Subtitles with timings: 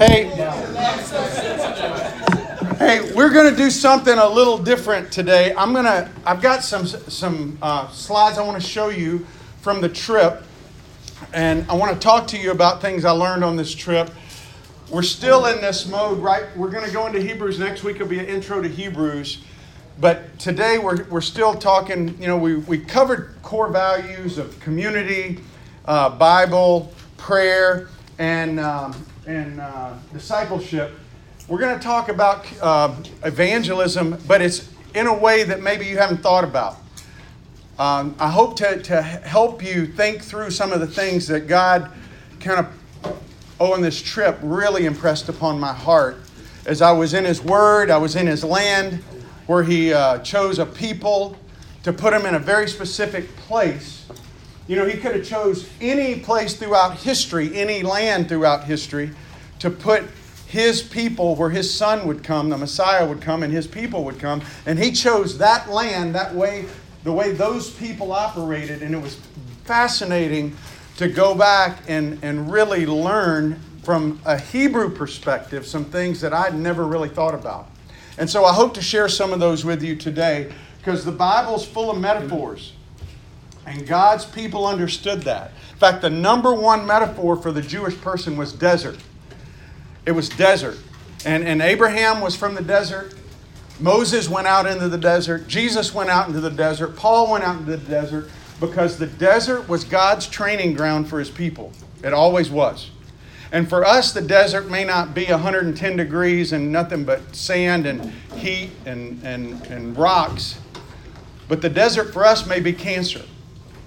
[0.00, 0.30] Hey,
[2.78, 5.54] hey, we're going to do something a little different today.
[5.54, 6.10] I'm going to.
[6.24, 9.26] I've got some some uh, slides I want to show you
[9.60, 10.42] from the trip,
[11.34, 14.10] and I want to talk to you about things I learned on this trip.
[14.90, 16.44] We're still in this mode, right?
[16.56, 17.96] We're going to go into Hebrews next week.
[17.96, 19.44] It'll be an intro to Hebrews.
[20.00, 25.40] But today we're, we're still talking, you know, we, we covered core values of community,
[25.84, 27.88] uh, Bible, prayer,
[28.18, 30.92] and, um, and uh, discipleship.
[31.48, 35.98] We're going to talk about uh, evangelism, but it's in a way that maybe you
[35.98, 36.76] haven't thought about.
[37.78, 41.90] Um, I hope to, to help you think through some of the things that God
[42.38, 43.16] kind of,
[43.58, 46.18] oh, on this trip really impressed upon my heart.
[46.66, 49.02] As I was in His Word, I was in His land,
[49.46, 51.36] where He uh, chose a people
[51.82, 54.06] to put them in a very specific place.
[54.66, 59.10] You know, He could have chose any place throughout history, any land throughout history,
[59.58, 60.04] to put
[60.46, 64.18] His people where His Son would come, the Messiah would come, and His people would
[64.18, 64.42] come.
[64.66, 66.66] And He chose that land that way
[67.02, 69.16] the way those people operated, and it was
[69.64, 70.56] fascinating
[70.96, 76.54] to go back and, and really learn from a Hebrew perspective some things that I'd
[76.54, 77.68] never really thought about.
[78.18, 81.66] And so I hope to share some of those with you today because the Bible's
[81.66, 82.74] full of metaphors.
[83.70, 85.52] And God's people understood that.
[85.70, 88.98] In fact, the number one metaphor for the Jewish person was desert.
[90.04, 90.76] It was desert.
[91.24, 93.14] And, and Abraham was from the desert.
[93.78, 95.46] Moses went out into the desert.
[95.46, 96.96] Jesus went out into the desert.
[96.96, 101.30] Paul went out into the desert because the desert was God's training ground for his
[101.30, 101.72] people.
[102.02, 102.90] It always was.
[103.52, 108.12] And for us, the desert may not be 110 degrees and nothing but sand and
[108.34, 110.58] heat and, and, and rocks,
[111.46, 113.22] but the desert for us may be cancer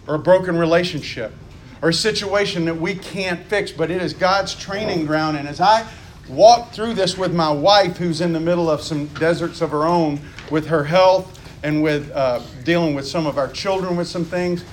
[0.08, 1.34] or a broken relationship
[1.82, 5.38] or a situation that we can't fix, but it is God's training ground.
[5.38, 5.86] And as I
[6.30, 9.86] walked through this with my wife, who's in the middle of some deserts of her
[9.86, 14.26] own with her health and with uh, dealing with some of our children with some
[14.26, 14.64] things.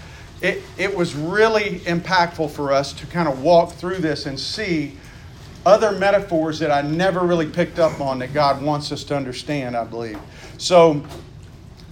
[0.40, 4.96] It, it was really impactful for us to kind of walk through this and see
[5.66, 9.76] other metaphors that I never really picked up on that God wants us to understand,
[9.76, 10.18] I believe.
[10.58, 11.04] So,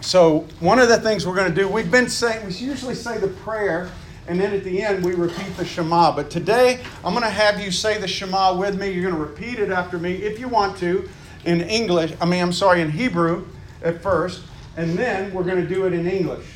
[0.01, 3.19] so one of the things we're going to do, we've been saying, we usually say
[3.19, 3.91] the prayer
[4.29, 6.15] and then at the end we repeat the Shema.
[6.15, 8.91] But today I'm going to have you say the Shema with me.
[8.91, 11.09] You're going to repeat it after me if you want to
[11.45, 12.13] in English.
[12.21, 13.47] I mean, I'm sorry, in Hebrew
[13.83, 14.43] at first,
[14.77, 16.47] and then we're going to do it in English.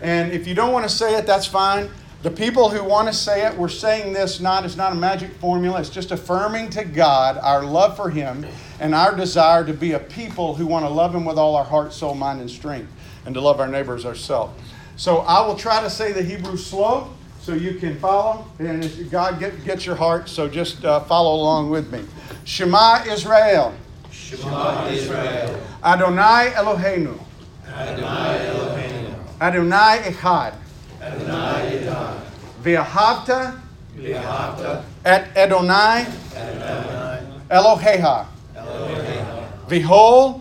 [0.00, 1.90] And if you don't want to say it, that's fine.
[2.22, 5.30] The people who want to say it, we're saying this not, it's not a magic
[5.34, 8.44] formula, it's just affirming to God our love for Him
[8.80, 11.64] and our desire to be a people who want to love Him with all our
[11.64, 12.90] heart, soul, mind, and strength,
[13.24, 14.60] and to love our neighbors ourselves.
[14.96, 18.44] So I will try to say the Hebrew slow so you can follow.
[18.58, 22.04] And God get, gets your heart, so just uh, follow along with me.
[22.44, 23.72] Shema Israel.
[24.10, 25.62] Shema Israel.
[25.84, 27.16] Adonai Eloheinu.
[27.68, 29.40] Adonai Eloheinu.
[29.40, 30.54] Adonai Echad.
[31.00, 31.67] Adonai Echad.
[32.62, 33.52] V'ahavta
[35.04, 37.20] et Adonai Adonai
[37.50, 38.26] Eloheha.
[39.68, 40.40] Behold,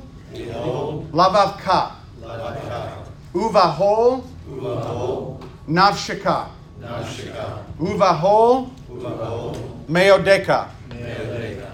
[1.13, 1.91] lavavka.
[2.22, 2.79] Lavaka.
[3.33, 5.38] Uvahol Uvahol.
[5.67, 6.47] navshika.
[6.81, 7.45] Nashika.
[7.79, 9.55] Uvahol Uvahol.
[9.89, 10.67] meodeka.
[10.89, 11.67] Meodeka.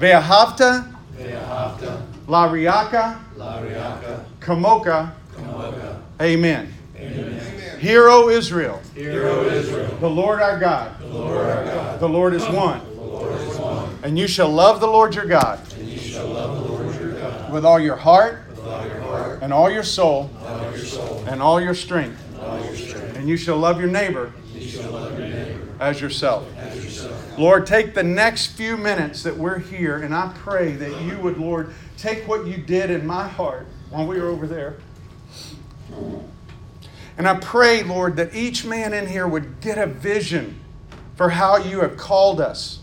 [0.00, 0.84] Ve'ahavta
[1.16, 1.92] Ve'ahavta.
[2.28, 4.20] lariaka Lariaka.
[4.40, 5.12] kamoka.
[5.36, 5.96] Kamoka.
[6.20, 6.66] Amen.
[6.96, 7.57] Amen.
[7.78, 12.08] Hear, O Israel, Hear, O Israel, the Lord our God, the Lord our God, the
[12.08, 12.80] Lord is one.
[12.84, 13.98] the Lord is one.
[14.02, 17.12] And you shall love the Lord your God And you shall love the Lord your
[17.12, 20.78] God with all your heart with all your heart, and all your soul all your
[20.78, 22.20] soul, and all your strength.
[22.34, 23.16] and all your strength.
[23.16, 26.44] And you shall love your neighbor You shall love your neighbor as yourself.
[26.58, 27.38] as yourself.
[27.38, 31.38] Lord, take the next few minutes that we're here, and I pray that you would,
[31.38, 34.76] Lord, take what you did in my heart while we were over there.
[37.18, 40.60] And I pray, Lord, that each man in here would get a vision
[41.16, 42.78] for how you have called us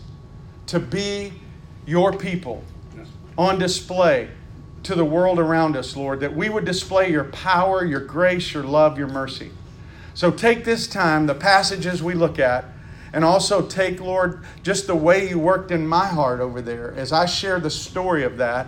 [0.66, 1.32] to be
[1.86, 2.62] your people
[3.38, 4.28] on display
[4.82, 8.62] to the world around us, Lord, that we would display your power, your grace, your
[8.62, 9.50] love, your mercy.
[10.12, 12.66] So take this time, the passages we look at,
[13.14, 17.10] and also take, Lord, just the way you worked in my heart over there as
[17.10, 18.66] I share the story of that.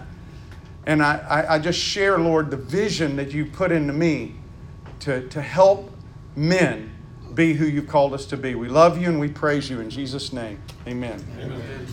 [0.87, 4.35] And I, I, I just share, Lord, the vision that you put into me
[5.09, 5.91] to, to help
[6.37, 6.91] men
[7.33, 8.55] be who you've called us to be.
[8.55, 10.61] We love you and we praise you in Jesus' name.
[10.87, 11.25] Amen.
[11.41, 11.87] Amen.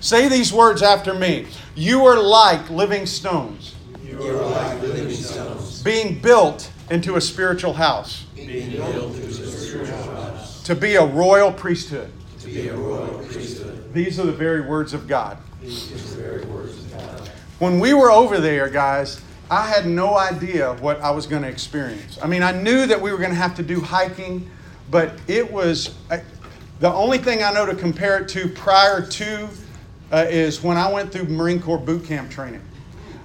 [0.00, 1.46] Say these words after me.
[1.74, 7.74] You are like living stones, You are like living stones, being built into a spiritual
[7.74, 12.10] house, being built into a spiritual house, to be a royal priesthood,
[12.40, 13.92] to be a royal priesthood.
[13.92, 15.36] These are the very words of God.
[15.60, 17.30] These are the very words of God.
[17.58, 21.48] When we were over there, guys, I had no idea what I was going to
[21.48, 22.18] experience.
[22.22, 24.50] I mean, I knew that we were going to have to do hiking,
[24.90, 26.22] but it was I,
[26.80, 29.48] the only thing I know to compare it to prior to
[30.12, 32.60] uh, is when I went through Marine Corps boot camp training.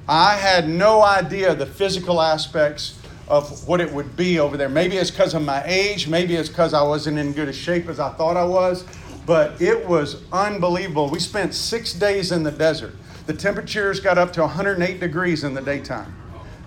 [0.08, 4.70] I had no idea the physical aspects of what it would be over there.
[4.70, 7.88] Maybe it's because of my age, maybe it's because I wasn't in good a shape
[7.88, 8.86] as I thought I was,
[9.26, 11.10] but it was unbelievable.
[11.10, 12.96] We spent six days in the desert.
[13.26, 16.14] The temperatures got up to 108 degrees in the daytime.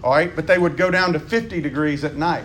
[0.02, 2.44] All right, but they would go down to 50 degrees at night.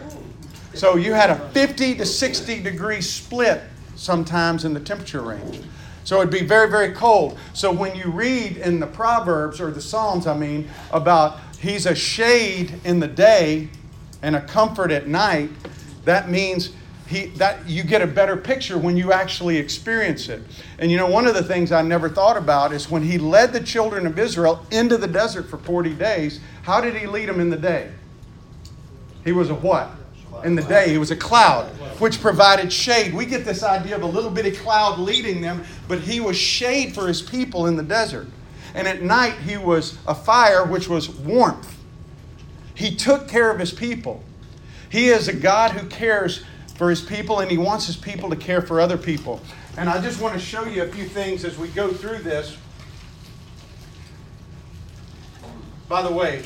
[0.73, 3.61] So you had a 50 to 60 degree split
[3.95, 5.61] sometimes in the temperature range.
[6.03, 7.37] So it'd be very, very cold.
[7.53, 11.95] So when you read in the Proverbs or the Psalms, I mean, about he's a
[11.95, 13.69] shade in the day
[14.21, 15.49] and a comfort at night,
[16.05, 16.71] that means
[17.11, 20.41] he, that you get a better picture when you actually experience it.
[20.79, 23.51] And you know, one of the things I never thought about is when he led
[23.51, 27.41] the children of Israel into the desert for 40 days, how did he lead them
[27.41, 27.91] in the day?
[29.25, 29.91] He was a what?
[30.45, 31.67] In the day, he was a cloud,
[31.99, 33.13] which provided shade.
[33.13, 36.95] We get this idea of a little bitty cloud leading them, but he was shade
[36.95, 38.27] for his people in the desert.
[38.73, 41.77] And at night, he was a fire, which was warmth.
[42.73, 44.23] He took care of his people.
[44.89, 46.43] He is a God who cares
[46.81, 49.39] for his people and he wants his people to care for other people.
[49.77, 52.57] And I just want to show you a few things as we go through this.
[55.87, 56.41] By the way,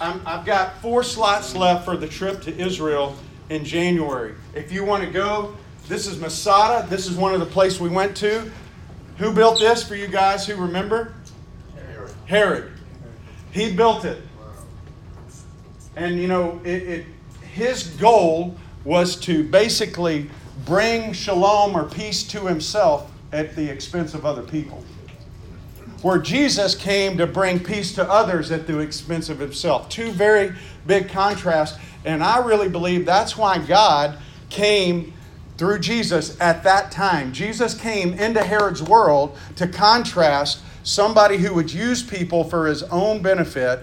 [0.00, 3.16] i have got four slots left for the trip to Israel
[3.50, 4.36] in January.
[4.54, 5.56] If you want to go,
[5.88, 6.86] this is Masada.
[6.88, 8.48] This is one of the places we went to.
[9.18, 11.14] Who built this for you guys who remember?
[11.74, 12.14] Herod.
[12.26, 12.72] Herod.
[13.50, 14.22] He built it.
[15.96, 17.06] And you know, it, it,
[17.52, 18.54] his goal
[18.84, 20.30] was to basically
[20.64, 24.84] bring shalom or peace to himself at the expense of other people
[26.04, 29.88] where Jesus came to bring peace to others at the expense of himself.
[29.88, 30.52] Two very
[30.86, 31.78] big contrasts.
[32.04, 34.18] And I really believe that's why God
[34.50, 35.14] came
[35.56, 37.32] through Jesus at that time.
[37.32, 43.22] Jesus came into Herod's world to contrast somebody who would use people for his own
[43.22, 43.80] benefit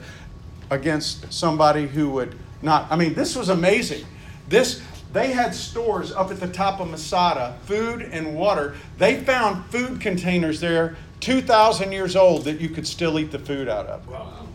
[0.69, 2.85] against somebody who would not.
[2.91, 4.05] I mean, this was amazing.
[4.47, 4.79] This
[5.13, 8.75] they had stores up at the top of Masada, food and water.
[8.97, 13.67] They found food containers there 2,000 years old that you could still eat the food
[13.67, 14.07] out of.
[14.07, 14.47] Wow.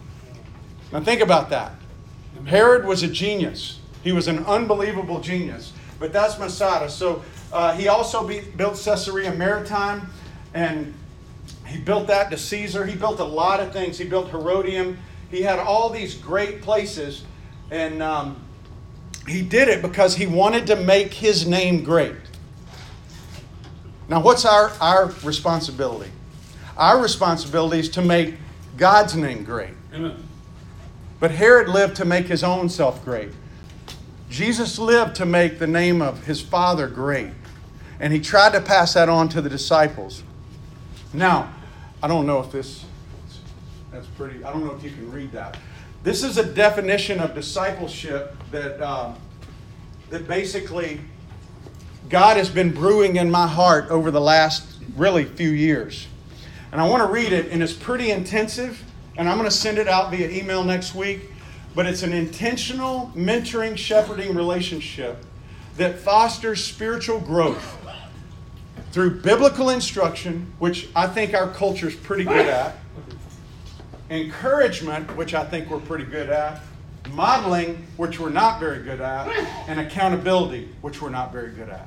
[0.93, 1.73] Now think about that.
[2.47, 3.81] Herod was a genius.
[4.03, 5.73] He was an unbelievable genius.
[5.99, 6.91] But that's Masada.
[6.91, 7.23] So
[7.53, 10.07] uh, he also be, built Caesarea Maritima,
[10.55, 10.95] and
[11.67, 12.87] he built that to Caesar.
[12.87, 13.99] He built a lot of things.
[13.99, 14.99] He built Herodium.
[15.31, 17.25] He had all these great places,
[17.71, 18.46] and um,
[19.27, 22.15] he did it because he wanted to make his name great.
[24.09, 26.11] Now, what's our, our responsibility?
[26.77, 28.35] Our responsibility is to make
[28.77, 29.75] God's name great.
[29.93, 30.23] Amen.
[31.19, 33.31] But Herod lived to make his own self great.
[34.29, 37.31] Jesus lived to make the name of his Father great.
[37.99, 40.23] And he tried to pass that on to the disciples.
[41.13, 41.53] Now,
[42.03, 42.85] I don't know if this,
[43.91, 45.57] that's pretty, I don't know if you can read that.
[46.07, 49.13] This is a definition of discipleship that, uh,
[50.09, 51.01] that basically
[52.09, 56.07] God has been brewing in my heart over the last really few years.
[56.71, 58.85] And I want to read it, and it's pretty intensive,
[59.17, 61.23] and I'm going to send it out via email next week.
[61.75, 65.25] But it's an intentional mentoring, shepherding relationship
[65.77, 67.79] that fosters spiritual growth
[68.93, 72.77] through biblical instruction, which I think our culture is pretty good at,
[74.11, 76.61] encouragement, which I think we're pretty good at,
[77.11, 79.29] modeling, which we're not very good at,
[79.69, 81.87] and accountability, which we're not very good at.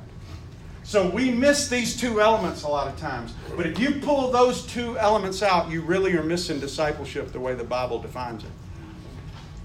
[0.82, 3.32] So we miss these two elements a lot of times.
[3.56, 7.54] But if you pull those two elements out, you really are missing discipleship the way
[7.54, 8.50] the Bible defines it.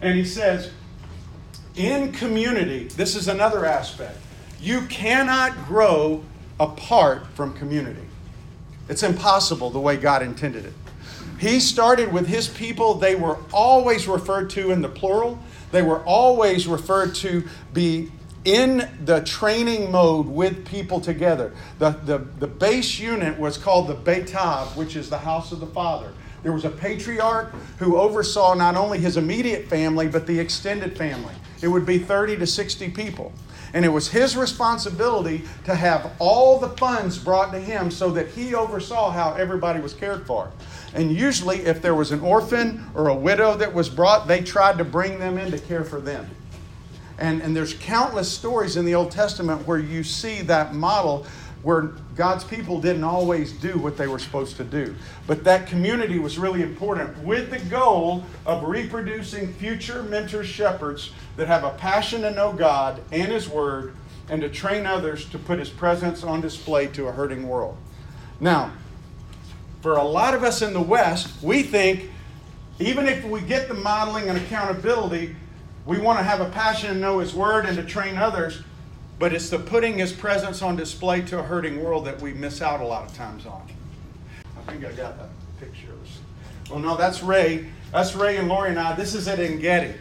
[0.01, 0.71] And he says,
[1.75, 4.19] in community, this is another aspect.
[4.61, 6.23] You cannot grow
[6.59, 8.05] apart from community.
[8.87, 10.73] It's impossible the way God intended it.
[11.39, 12.95] He started with his people.
[12.95, 15.39] They were always referred to in the plural.
[15.71, 18.11] They were always referred to be
[18.45, 21.51] in the training mode with people together.
[21.79, 25.59] The, the, the base unit was called the Beit Av, which is the house of
[25.59, 26.13] the Father.
[26.43, 31.33] There was a patriarch who oversaw not only his immediate family, but the extended family.
[31.63, 33.33] It would be 30 to 60 people.
[33.73, 38.29] And it was his responsibility to have all the funds brought to him so that
[38.29, 40.51] he oversaw how everybody was cared for.
[40.95, 44.77] And usually, if there was an orphan or a widow that was brought, they tried
[44.77, 46.27] to bring them in to care for them.
[47.17, 51.25] And, and there's countless stories in the Old Testament where you see that model
[51.63, 54.95] where God's people didn't always do what they were supposed to do.
[55.25, 61.47] But that community was really important with the goal of reproducing future mentor shepherds that
[61.47, 63.95] have a passion to know God and His Word
[64.29, 67.77] and to train others to put His presence on display to a hurting world.
[68.39, 68.71] Now,
[69.85, 72.09] for a lot of us in the West, we think
[72.79, 75.35] even if we get the modeling and accountability,
[75.85, 78.63] we want to have a passion to know His Word and to train others,
[79.19, 82.63] but it's the putting His presence on display to a hurting world that we miss
[82.63, 83.61] out a lot of times on.
[84.57, 85.93] I think I got a picture.
[86.71, 87.69] Well, no, that's Ray.
[87.91, 88.95] That's Ray and Lori and I.
[88.95, 89.93] This is at Engedi.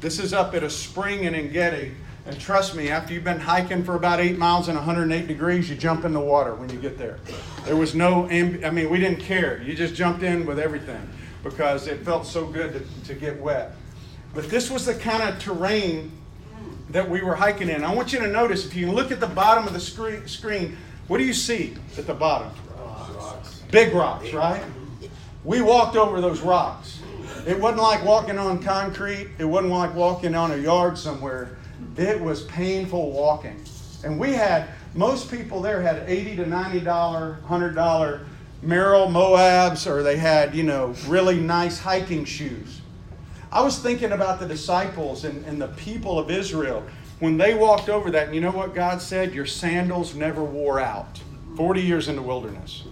[0.00, 1.92] This is up at a spring in Engedi.
[2.26, 5.76] And trust me, after you've been hiking for about eight miles and 108 degrees, you
[5.76, 7.20] jump in the water when you get there.
[7.64, 9.62] There was no, amb- I mean, we didn't care.
[9.62, 11.08] You just jumped in with everything
[11.44, 13.76] because it felt so good to, to get wet.
[14.34, 16.10] But this was the kind of terrain
[16.90, 17.84] that we were hiking in.
[17.84, 20.76] I want you to notice if you look at the bottom of the screen, screen
[21.06, 22.50] what do you see at the bottom?
[22.76, 23.62] Rocks.
[23.70, 24.62] Big rocks, right?
[25.44, 27.00] We walked over those rocks.
[27.46, 31.56] It wasn't like walking on concrete, it wasn't like walking on a yard somewhere.
[31.96, 33.62] It was painful walking.
[34.04, 38.26] And we had, most people there had 80 to 90 dollar, 100 dollar
[38.64, 42.80] Merrell Moabs, or they had, you know, really nice hiking shoes.
[43.52, 46.84] I was thinking about the disciples and, and the people of Israel
[47.20, 48.26] when they walked over that.
[48.26, 49.34] And you know what God said?
[49.34, 51.20] Your sandals never wore out.
[51.56, 52.84] 40 years in the wilderness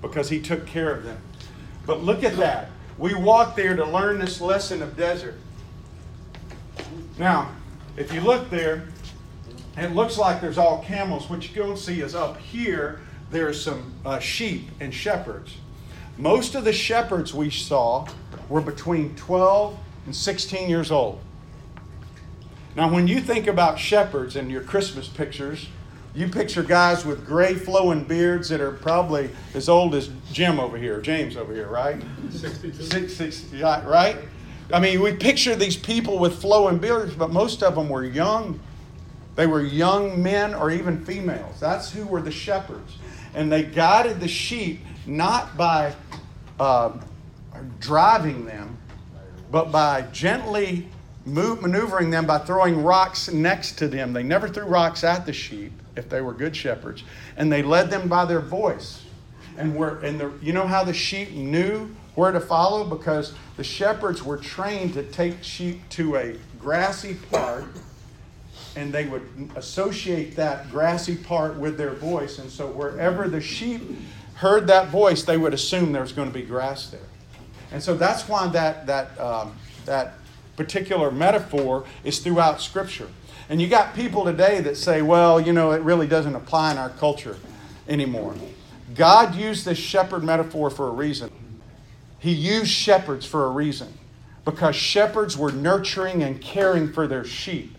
[0.00, 1.18] because He took care of them.
[1.86, 2.70] But look at that.
[2.98, 5.34] We walked there to learn this lesson of desert.
[7.18, 7.50] Now,
[7.96, 8.84] if you look there,
[9.76, 11.28] it looks like there's all camels.
[11.28, 15.56] What you don't see is up here, there's some uh, sheep and shepherds.
[16.18, 18.06] Most of the shepherds we saw
[18.48, 21.20] were between 12 and 16 years old.
[22.76, 25.68] Now, when you think about shepherds in your Christmas pictures,
[26.14, 30.76] you picture guys with gray flowing beards that are probably as old as Jim over
[30.76, 32.02] here, James over here, right?
[32.30, 32.82] 62.
[32.82, 34.18] Six, six, right?
[34.72, 38.58] I mean, we picture these people with flowing beards, but most of them were young.
[39.36, 41.60] They were young men or even females.
[41.60, 42.96] That's who were the shepherds.
[43.34, 45.94] And they guided the sheep not by
[46.58, 46.92] uh,
[47.80, 48.78] driving them,
[49.50, 50.88] but by gently
[51.26, 54.14] move, maneuvering them by throwing rocks next to them.
[54.14, 57.04] They never threw rocks at the sheep if they were good shepherds.
[57.36, 59.02] And they led them by their voice.
[59.58, 62.84] And, were, and the, you know how the sheep knew where to follow?
[62.84, 67.64] Because the shepherds were trained to take sheep to a grassy part
[68.76, 72.38] and they would associate that grassy part with their voice.
[72.38, 73.82] And so wherever the sheep
[74.34, 77.00] heard that voice, they would assume there was going to be grass there.
[77.70, 79.54] And so that's why that, that, um,
[79.84, 80.14] that
[80.56, 83.08] particular metaphor is throughout Scripture.
[83.48, 86.78] And you got people today that say, well, you know, it really doesn't apply in
[86.78, 87.36] our culture
[87.88, 88.34] anymore.
[88.94, 91.30] God used this shepherd metaphor for a reason.
[92.22, 93.98] He used shepherds for a reason
[94.44, 97.76] because shepherds were nurturing and caring for their sheep.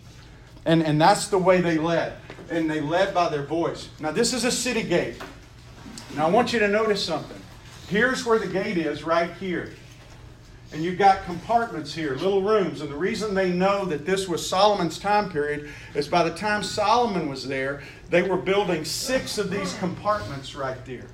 [0.66, 2.18] And, and that's the way they led.
[2.50, 3.88] And they led by their voice.
[4.00, 5.16] Now, this is a city gate.
[6.14, 7.40] Now, I want you to notice something.
[7.88, 9.72] Here's where the gate is, right here.
[10.74, 12.82] And you've got compartments here, little rooms.
[12.82, 16.62] And the reason they know that this was Solomon's time period is by the time
[16.62, 21.06] Solomon was there, they were building six of these compartments right there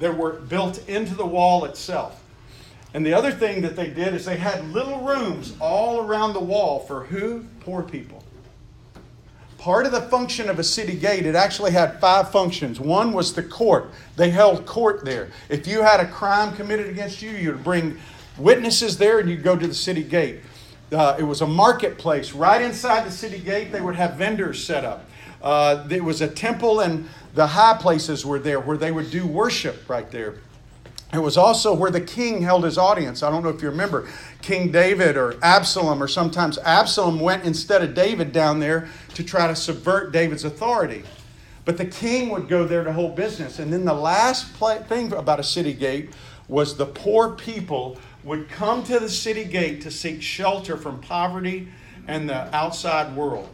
[0.00, 2.20] that were built into the wall itself.
[2.94, 6.40] And the other thing that they did is they had little rooms all around the
[6.40, 7.44] wall for who?
[7.60, 8.22] Poor people.
[9.58, 12.78] Part of the function of a city gate, it actually had five functions.
[12.78, 13.90] One was the court.
[14.14, 15.30] They held court there.
[15.48, 17.98] If you had a crime committed against you, you'd bring
[18.38, 20.40] witnesses there and you'd go to the city gate.
[20.92, 22.32] Uh, it was a marketplace.
[22.32, 25.08] Right inside the city gate, they would have vendors set up.
[25.42, 29.26] Uh, there was a temple, and the high places were there where they would do
[29.26, 30.36] worship right there.
[31.14, 33.22] It was also where the king held his audience.
[33.22, 34.08] I don't know if you remember
[34.42, 39.46] King David or Absalom, or sometimes Absalom went instead of David down there to try
[39.46, 41.04] to subvert David's authority.
[41.64, 43.58] But the king would go there to hold business.
[43.58, 44.52] And then the last
[44.88, 46.10] thing about a city gate
[46.48, 51.68] was the poor people would come to the city gate to seek shelter from poverty
[52.08, 53.48] and the outside world.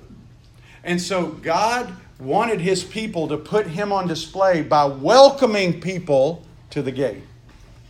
[0.83, 6.83] And so God wanted his people to put him on display by welcoming people to
[6.83, 7.23] the gate,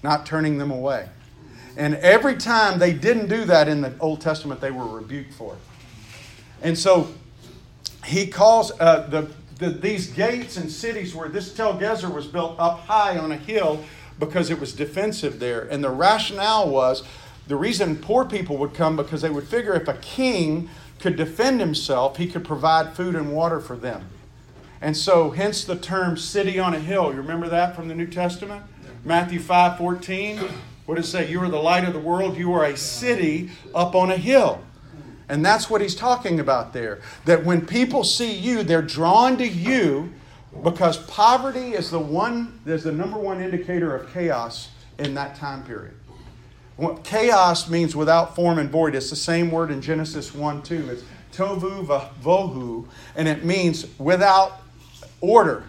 [0.02, 1.08] not turning them away.
[1.76, 5.54] And every time they didn't do that in the Old Testament, they were rebuked for
[5.54, 5.60] it.
[6.62, 7.08] And so
[8.04, 12.58] he calls uh, the, the, these gates and cities where this Tel Gezer was built
[12.58, 13.84] up high on a hill
[14.18, 15.62] because it was defensive there.
[15.62, 17.02] And the rationale was
[17.46, 21.60] the reason poor people would come because they would figure if a king could defend
[21.60, 24.04] himself, he could provide food and water for them.
[24.82, 27.10] And so, hence the term city on a hill.
[27.10, 28.62] You remember that from the New Testament?
[29.04, 30.38] Matthew 5 14.
[30.86, 31.30] What does it say?
[31.30, 32.36] You are the light of the world.
[32.36, 34.60] You are a city up on a hill.
[35.28, 37.00] And that's what he's talking about there.
[37.24, 40.12] That when people see you, they're drawn to you
[40.64, 45.62] because poverty is the one, is the number one indicator of chaos in that time
[45.64, 45.94] period.
[47.04, 48.94] Chaos means without form and void.
[48.94, 50.90] It's the same word in Genesis 1 2.
[50.90, 51.02] It's
[51.32, 51.86] tovu
[52.22, 54.62] vohu, and it means without
[55.20, 55.64] order.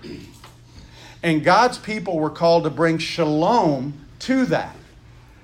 [1.23, 4.75] And God's people were called to bring shalom to that.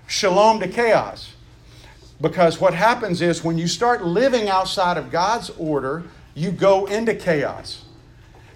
[0.07, 1.33] Shalom to chaos.
[2.19, 6.03] Because what happens is when you start living outside of God's order,
[6.33, 7.83] you go into chaos.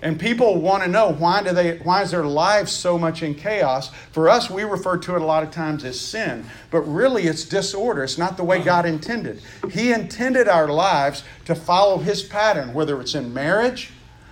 [0.04, 3.36] And people want to know why do they why is their lives so much in
[3.36, 3.92] chaos?
[4.12, 7.46] For us, we refer to it a lot of times as sin, but really it's
[7.46, 8.04] disorder.
[8.04, 9.44] It's not the way God intended.
[9.70, 13.92] He intended our lives to follow His pattern, whether it's in marriage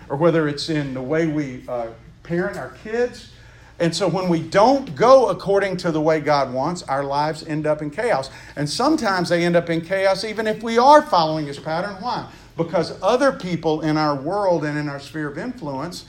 [0.09, 1.89] or whether it's in the way we uh,
[2.29, 3.31] parent our kids.
[3.79, 7.67] And so when we don't go according to the way God wants, our lives end
[7.67, 8.29] up in chaos.
[8.55, 11.95] And sometimes they end up in chaos even if we are following His pattern.
[12.01, 12.29] Why?
[12.59, 16.05] because other people in our world and in our sphere of influence,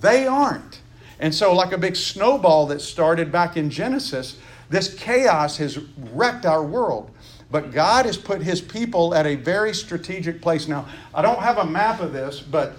[0.00, 0.80] they aren't.
[1.20, 4.38] And so, like a big snowball that started back in Genesis,
[4.70, 5.78] this chaos has
[6.12, 7.10] wrecked our world.
[7.50, 10.68] But God has put his people at a very strategic place.
[10.68, 12.76] Now, I don't have a map of this, but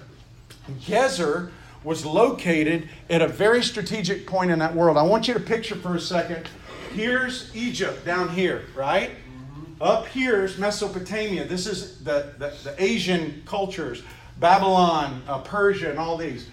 [0.80, 1.52] Gezer
[1.84, 4.96] was located at a very strategic point in that world.
[4.96, 6.48] I want you to picture for a second.
[6.94, 9.10] Here's Egypt down here, right?
[9.80, 11.44] Up here is Mesopotamia.
[11.44, 14.02] This is the, the, the Asian cultures,
[14.38, 16.48] Babylon, uh, Persia, and all these.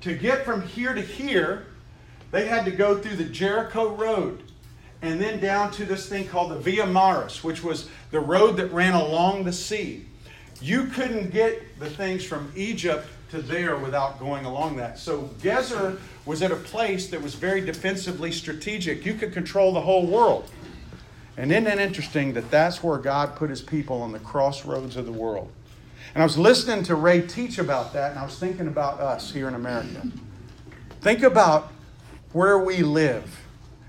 [0.00, 1.66] To get from here to here,
[2.30, 4.42] they had to go through the Jericho Road
[5.02, 8.72] and then down to this thing called the Via Maris, which was the road that
[8.72, 10.06] ran along the sea.
[10.60, 14.98] You couldn't get the things from Egypt to there without going along that.
[14.98, 19.04] So Gezer was at a place that was very defensively strategic.
[19.04, 20.50] You could control the whole world.
[21.36, 25.06] And isn't it interesting that that's where God put his people on the crossroads of
[25.06, 25.50] the world?
[26.14, 29.32] And I was listening to Ray teach about that, and I was thinking about us
[29.32, 30.06] here in America.
[31.00, 31.72] Think about
[32.32, 33.40] where we live.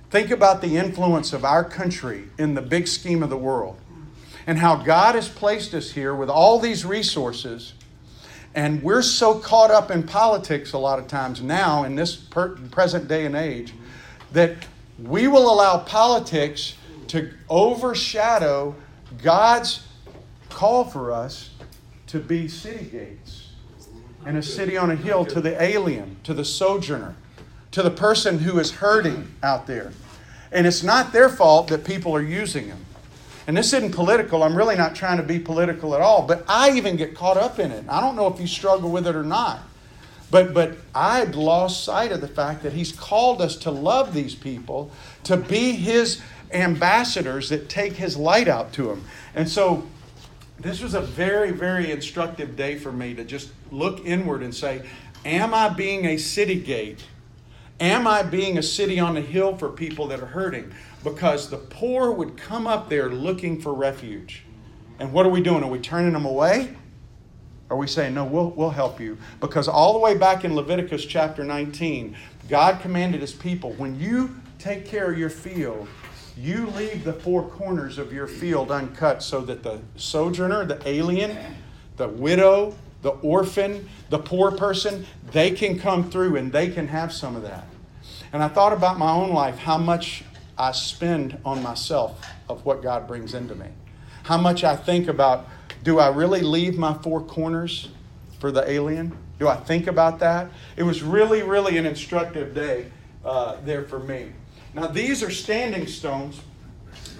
[0.10, 3.80] Think about the influence of our country in the big scheme of the world.
[4.48, 7.74] And how God has placed us here with all these resources.
[8.56, 12.56] And we're so caught up in politics a lot of times now, in this per-
[12.72, 13.74] present day and age,
[14.32, 14.56] that
[14.98, 16.76] we will allow politics
[17.08, 18.74] to overshadow
[19.22, 19.86] God's
[20.50, 21.50] call for us
[22.08, 23.50] to be city gates
[24.26, 27.16] and a city on a hill to the alien, to the sojourner,
[27.72, 29.92] to the person who is hurting out there.
[30.52, 32.86] And it's not their fault that people are using them.
[33.48, 34.44] And this isn't political.
[34.44, 37.60] I'm really not trying to be political at all, but I even get caught up
[37.60, 37.86] in it.
[37.88, 39.60] I don't know if you struggle with it or not.
[40.32, 44.34] But, but I'd lost sight of the fact that He's called us to love these
[44.34, 44.92] people,
[45.24, 46.20] to be His
[46.52, 49.06] ambassadors that take his light out to them.
[49.34, 49.88] And so
[50.60, 54.86] this was a very, very instructive day for me to just look inward and say,
[55.26, 57.04] Am I being a city gate?
[57.80, 60.72] Am I being a city on a hill for people that are hurting?
[61.04, 64.44] Because the poor would come up there looking for refuge.
[65.00, 65.64] And what are we doing?
[65.64, 66.76] Are we turning them away?
[67.70, 69.18] Are we saying, no, we'll, we'll help you?
[69.42, 72.16] Because all the way back in Leviticus chapter 19,
[72.48, 75.88] God commanded his people, when you take care of your field,
[76.38, 81.38] you leave the four corners of your field uncut so that the sojourner, the alien,
[81.98, 82.76] the widow,
[83.06, 87.44] the orphan, the poor person, they can come through and they can have some of
[87.44, 87.68] that.
[88.34, 90.24] And I thought about my own life, how much
[90.58, 93.68] I spend on myself of what God brings into me.
[94.24, 95.48] How much I think about
[95.84, 97.90] do I really leave my four corners
[98.40, 99.16] for the alien?
[99.38, 100.50] Do I think about that?
[100.76, 102.88] It was really, really an instructive day
[103.24, 104.32] uh, there for me.
[104.74, 106.42] Now, these are standing stones.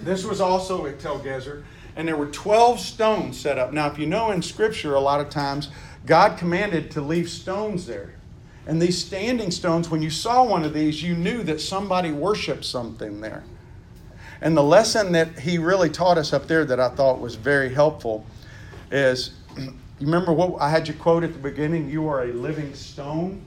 [0.02, 1.62] This was also at Tel Gezer,
[1.96, 3.72] and there were 12 stones set up.
[3.72, 5.70] Now, if you know in Scripture, a lot of times
[6.04, 8.14] God commanded to leave stones there.
[8.66, 12.64] And these standing stones, when you saw one of these, you knew that somebody worshiped
[12.64, 13.44] something there.
[14.42, 17.72] And the lesson that he really taught us up there that I thought was very
[17.72, 18.26] helpful
[18.90, 21.88] is you remember what I had you quote at the beginning?
[21.88, 23.42] You are a living stone.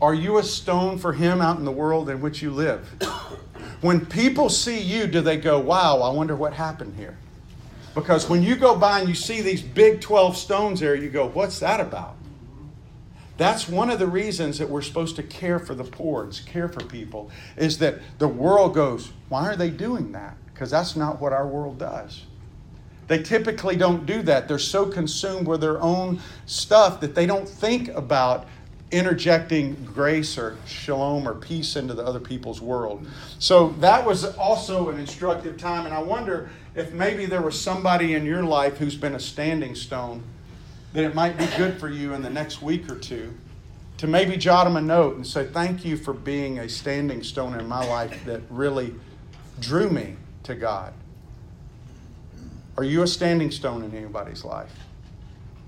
[0.00, 2.88] Are you a stone for him out in the world in which you live?
[3.80, 7.16] When people see you, do they go, wow, I wonder what happened here?
[7.94, 11.28] Because when you go by and you see these big 12 stones there, you go,
[11.28, 12.16] what's that about?
[13.36, 16.68] That's one of the reasons that we're supposed to care for the poor and care
[16.68, 20.36] for people, is that the world goes, why are they doing that?
[20.52, 22.24] Because that's not what our world does.
[23.06, 24.48] They typically don't do that.
[24.48, 28.46] They're so consumed with their own stuff that they don't think about
[28.94, 33.06] interjecting grace or shalom or peace into the other people's world.
[33.40, 35.84] So that was also an instructive time.
[35.84, 39.74] And I wonder if maybe there was somebody in your life who's been a standing
[39.74, 40.22] stone
[40.92, 43.34] that it might be good for you in the next week or two
[43.98, 47.58] to maybe jot them a note and say, Thank you for being a standing stone
[47.58, 48.94] in my life that really
[49.60, 50.92] drew me to God.
[52.76, 54.83] Are you a standing stone in anybody's life?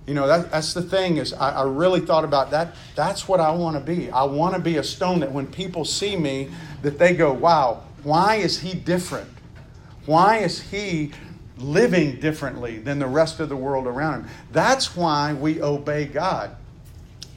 [0.06, 2.74] You know, that, that's the thing is I, I really thought about that.
[2.94, 4.10] That's what I want to be.
[4.10, 6.50] I want to be a stone that when people see me,
[6.82, 9.28] that they go, wow, why is he different?
[10.06, 11.10] Why is he
[11.58, 14.30] living differently than the rest of the world around him?
[14.52, 16.54] That's why we obey God.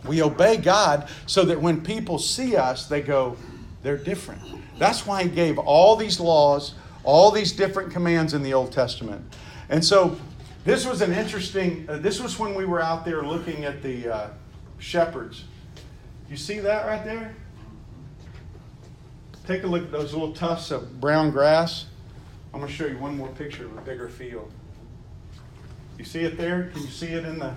[0.06, 3.36] We obey God so that when people see us, they go,
[3.82, 4.42] they're different.
[4.78, 9.24] That's why he gave all these laws, all these different commands in the Old Testament.
[9.70, 10.18] And so
[10.66, 14.14] this was an interesting, uh, this was when we were out there looking at the
[14.14, 14.30] uh,
[14.78, 15.46] shepherds.
[16.30, 17.36] You see that right there?
[19.48, 21.88] Take a look at those little tufts of brown grass.
[22.54, 24.52] I'm going to show you one more picture of a bigger field.
[25.98, 26.70] You see it there?
[26.74, 27.54] Can you see it in the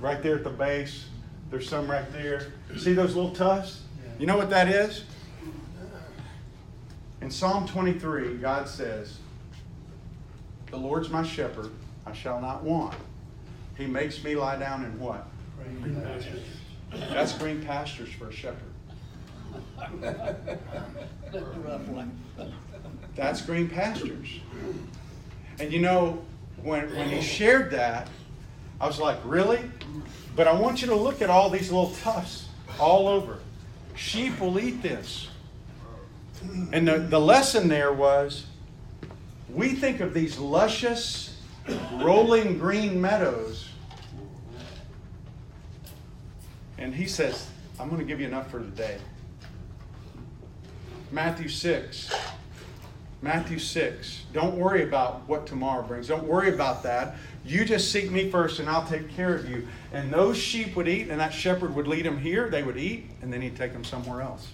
[0.00, 1.06] right there at the base?
[1.50, 2.52] There's some right there.
[2.76, 3.82] See those little tufts?
[4.18, 5.04] You know what that is?
[7.20, 9.18] In Psalm 23, God says,
[10.70, 11.70] The Lord's my shepherd,
[12.08, 12.94] I shall not want.
[13.76, 15.26] He makes me lie down in what?
[15.82, 16.42] Green pastures.
[17.10, 18.62] That's green pastures for a shepherd.
[23.14, 24.28] That's green pastures.
[25.58, 26.24] And you know,
[26.62, 28.08] when, when he shared that,
[28.80, 29.60] I was like, really?
[30.34, 32.48] But I want you to look at all these little tufts
[32.80, 33.38] all over.
[33.96, 35.28] Sheep will eat this.
[36.72, 38.46] And the, the lesson there was
[39.48, 41.27] we think of these luscious,
[42.02, 43.68] rolling green meadows.
[46.78, 47.48] And he says,
[47.80, 48.98] I'm going to give you enough for today.
[51.10, 52.14] Matthew 6.
[53.20, 54.26] Matthew 6.
[54.32, 56.06] Don't worry about what tomorrow brings.
[56.06, 57.16] Don't worry about that.
[57.44, 59.66] You just seek me first and I'll take care of you.
[59.92, 62.48] And those sheep would eat, and that shepherd would lead them here.
[62.48, 64.48] They would eat, and then he'd take them somewhere else.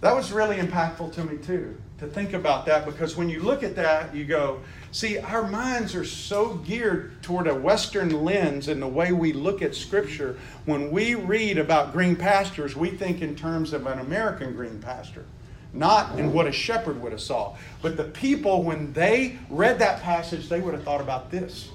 [0.00, 3.62] That was really impactful to me, too, to think about that because when you look
[3.62, 4.60] at that, you go,
[4.92, 9.62] see, our minds are so geared toward a Western lens in the way we look
[9.62, 10.38] at Scripture.
[10.64, 15.24] When we read about green pastures, we think in terms of an American green pasture
[15.72, 17.56] not in what a shepherd would have saw.
[17.82, 21.68] But the people, when they read that passage, they would have thought about this.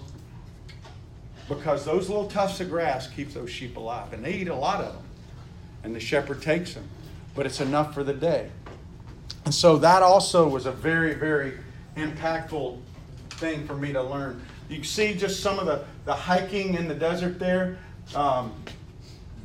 [1.48, 4.82] Because those little tufts of grass keep those sheep alive, and they eat a lot
[4.82, 5.04] of them.
[5.84, 6.88] And the shepherd takes them,
[7.36, 8.50] but it's enough for the day.
[9.46, 11.54] And so that also was a very, very
[11.98, 12.80] impactful
[13.32, 14.42] thing for me to learn.
[14.70, 17.78] You see just some of the, the hiking in the desert there.
[18.16, 18.54] Um,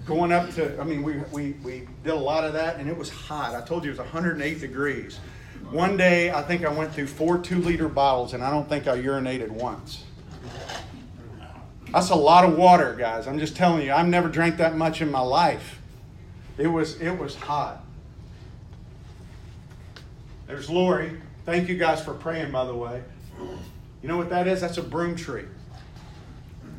[0.07, 2.97] going up to, I mean, we, we, we did a lot of that and it
[2.97, 3.55] was hot.
[3.55, 5.19] I told you it was 108 degrees.
[5.71, 8.87] One day, I think I went through four two liter bottles and I don't think
[8.87, 10.05] I urinated once.
[11.93, 13.27] That's a lot of water, guys.
[13.27, 15.81] I'm just telling you, I've never drank that much in my life.
[16.57, 17.83] It was, it was hot.
[20.49, 21.21] There's Lori.
[21.45, 23.03] Thank you guys for praying, by the way.
[24.03, 24.61] You know what that is?
[24.61, 25.45] That's a broom tree.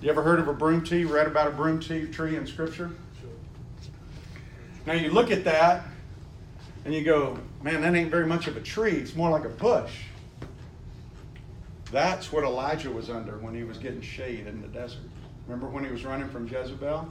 [0.02, 1.06] You ever heard of a broom tree?
[1.06, 2.90] Read about a broom tree in Scripture?
[4.86, 5.84] Now you look at that
[6.84, 8.94] and you go, man, that ain't very much of a tree.
[8.94, 9.92] It's more like a bush.
[11.92, 15.02] That's what Elijah was under when he was getting shade in the desert.
[15.48, 17.08] Remember when he was running from Jezebel?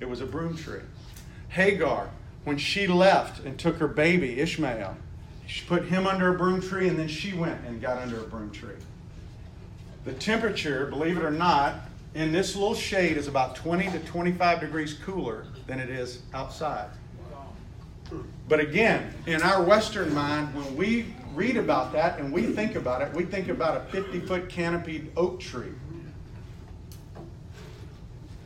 [0.00, 0.80] It was a broom tree.
[1.48, 2.10] Hagar,
[2.44, 4.96] when she left and took her baby, Ishmael,
[5.46, 8.24] she put him under a broom tree and then she went and got under a
[8.24, 8.74] broom tree.
[10.04, 11.74] The temperature, believe it or not,
[12.14, 16.90] in this little shade is about 20 to 25 degrees cooler than it is outside.
[18.48, 23.00] But again, in our Western mind, when we read about that and we think about
[23.00, 25.72] it, we think about a 50 foot canopied oak tree.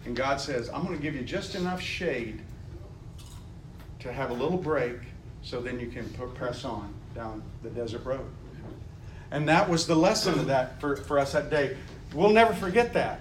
[0.05, 2.43] And God says, I'm going to give you just enough shade
[3.99, 4.99] to have a little break
[5.47, 8.27] so then you can press on down the desert road.
[9.31, 11.77] And that was the lesson of that for, for us that day.
[12.13, 13.21] We'll never forget that.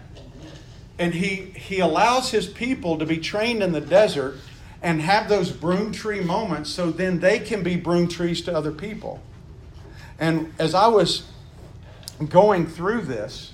[0.97, 4.37] And he, he allows his people to be trained in the desert
[4.81, 8.71] and have those broom tree moments so then they can be broom trees to other
[8.71, 9.21] people.
[10.17, 11.27] And as I was
[12.29, 13.51] going through this,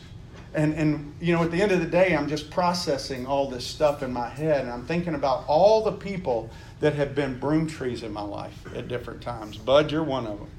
[0.54, 3.66] and, and you know, at the end of the day, I'm just processing all this
[3.66, 6.50] stuff in my head, and I'm thinking about all the people
[6.82, 9.56] that have been broom trees in my life at different times.
[9.56, 10.50] Bud, you're one of them.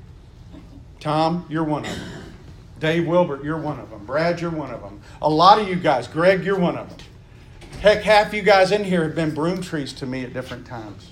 [1.00, 2.22] Tom, you're one of them.
[2.78, 4.06] Dave Wilbert, you're one of them.
[4.06, 5.00] Brad, you're one of them.
[5.20, 6.98] A lot of you guys, Greg, you're one of them.
[7.80, 11.10] Heck, half you guys in here have been broom trees to me at different times.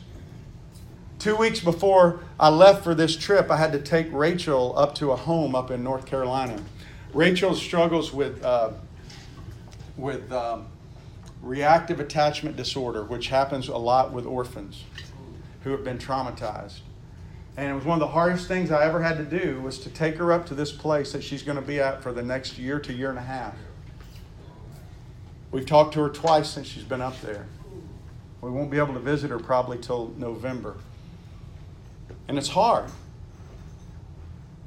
[1.18, 5.10] Two weeks before I left for this trip, I had to take Rachel up to
[5.10, 6.62] a home up in North Carolina.
[7.12, 8.70] Rachel struggles with, uh,
[9.96, 10.66] with um,
[11.42, 14.84] reactive attachment disorder, which happens a lot with orphans
[15.62, 16.80] who have been traumatized.
[17.56, 19.90] And it was one of the hardest things I ever had to do was to
[19.90, 22.58] take her up to this place that she's going to be at for the next
[22.58, 23.54] year to year and a half.
[25.50, 27.46] We've talked to her twice since she's been up there.
[28.40, 30.76] We won't be able to visit her probably till November.
[32.28, 32.90] And it's hard.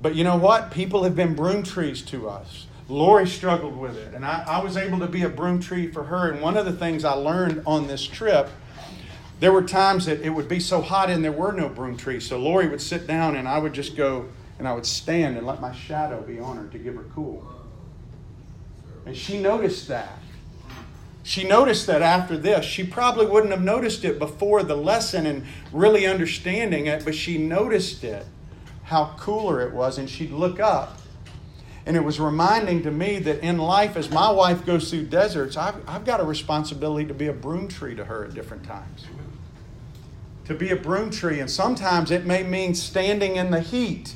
[0.02, 0.72] But you know what?
[0.72, 2.68] People have been broom trees to us.
[2.90, 6.04] Lori struggled with it, and I, I was able to be a broom tree for
[6.04, 6.30] her.
[6.30, 8.50] And one of the things I learned on this trip,
[9.44, 12.26] there were times that it would be so hot and there were no broom trees.
[12.26, 15.46] So Lori would sit down, and I would just go and I would stand and
[15.46, 17.46] let my shadow be on her to give her cool.
[19.06, 20.18] And she noticed that.
[21.24, 22.64] She noticed that after this.
[22.64, 27.38] She probably wouldn't have noticed it before the lesson and really understanding it, but she
[27.38, 28.26] noticed it,
[28.84, 31.02] how cooler it was, and she'd look up.
[31.86, 35.58] And it was reminding to me that in life, as my wife goes through deserts,
[35.58, 39.06] I've, I've got a responsibility to be a broom tree to her at different times.
[40.46, 44.16] To be a broom tree, and sometimes it may mean standing in the heat.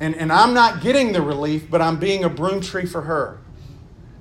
[0.00, 3.38] And, and I'm not getting the relief, but I'm being a broom tree for her.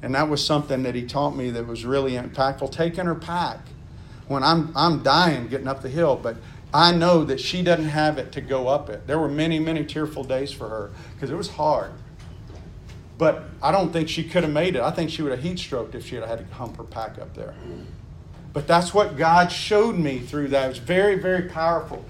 [0.02, 2.72] And that was something that he taught me that was really impactful.
[2.72, 3.60] Taking her pack
[4.28, 6.38] when I'm, I'm dying getting up the hill, but
[6.74, 9.08] I know that she doesn't have it to go up it.
[9.08, 11.92] There were many, many tearful days for her because it was hard.
[13.18, 14.82] But I don't think she could have made it.
[14.82, 17.18] I think she would have heat stroked if she had had to hump her pack
[17.18, 17.56] up there.
[18.56, 20.66] But that's what God showed me through that.
[20.66, 22.06] It was very, very powerful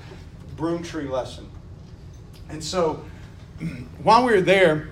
[0.55, 1.49] broom tree lesson.
[2.49, 3.03] And so
[4.03, 4.89] while we were there,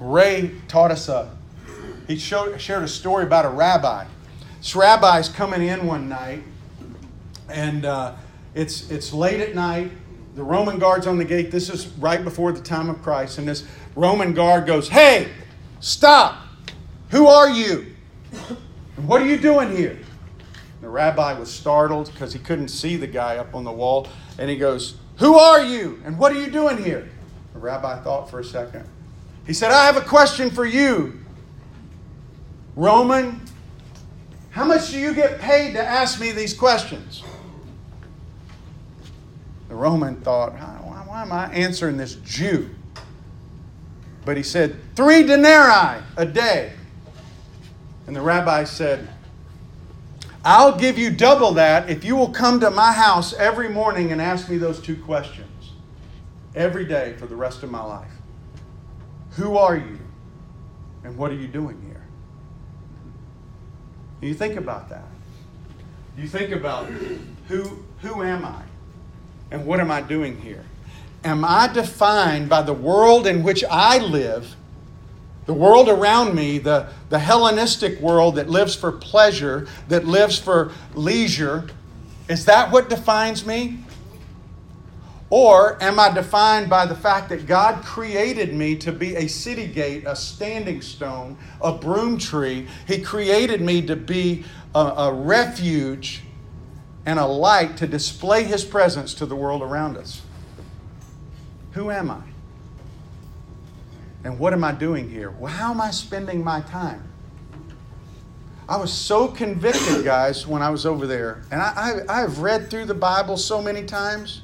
[0.00, 1.30] Ray taught us a
[2.06, 4.06] he showed, shared a story about a rabbi.
[4.58, 6.42] This rabbi's coming in one night,
[7.48, 8.14] and uh,
[8.54, 9.92] it's, it's late at night.
[10.36, 11.50] The Roman guard's on the gate.
[11.50, 13.38] This is right before the time of Christ.
[13.38, 15.28] And this Roman guard goes, Hey,
[15.80, 16.38] stop!
[17.10, 17.94] Who are you?
[18.96, 19.98] What are you doing here?
[20.90, 24.08] The rabbi was startled because he couldn't see the guy up on the wall.
[24.40, 26.02] And he goes, Who are you?
[26.04, 27.08] And what are you doing here?
[27.52, 28.88] The rabbi thought for a second.
[29.46, 31.20] He said, I have a question for you.
[32.74, 33.40] Roman,
[34.50, 37.22] how much do you get paid to ask me these questions?
[39.68, 42.68] The Roman thought, why, why am I answering this Jew?
[44.24, 46.72] But he said, three denarii a day.
[48.08, 49.08] And the rabbi said,
[50.44, 54.20] I'll give you double that if you will come to my house every morning and
[54.20, 55.72] ask me those two questions
[56.54, 58.10] every day for the rest of my life.
[59.32, 59.98] Who are you?
[61.04, 62.06] And what are you doing here?
[64.20, 65.04] You think about that.
[66.16, 66.86] You think about
[67.48, 68.62] who, who am I?
[69.50, 70.64] And what am I doing here?
[71.24, 74.56] Am I defined by the world in which I live,
[75.50, 80.70] the world around me, the, the Hellenistic world that lives for pleasure, that lives for
[80.94, 81.66] leisure?
[82.28, 83.80] Is that what defines me?
[85.28, 89.66] Or am I defined by the fact that God created me to be a city
[89.66, 92.68] gate, a standing stone, a broom tree?
[92.86, 96.22] He created me to be a, a, refuge
[97.04, 100.22] and a light to display His presence to the world around us.
[101.72, 102.20] Who am I?
[104.24, 105.30] And what am I doing here?
[105.30, 107.02] Well, how am I spending my time?
[108.68, 111.42] I was so convicted, guys, when I was over there.
[111.50, 114.42] And I, I, I've read through the Bible so many times.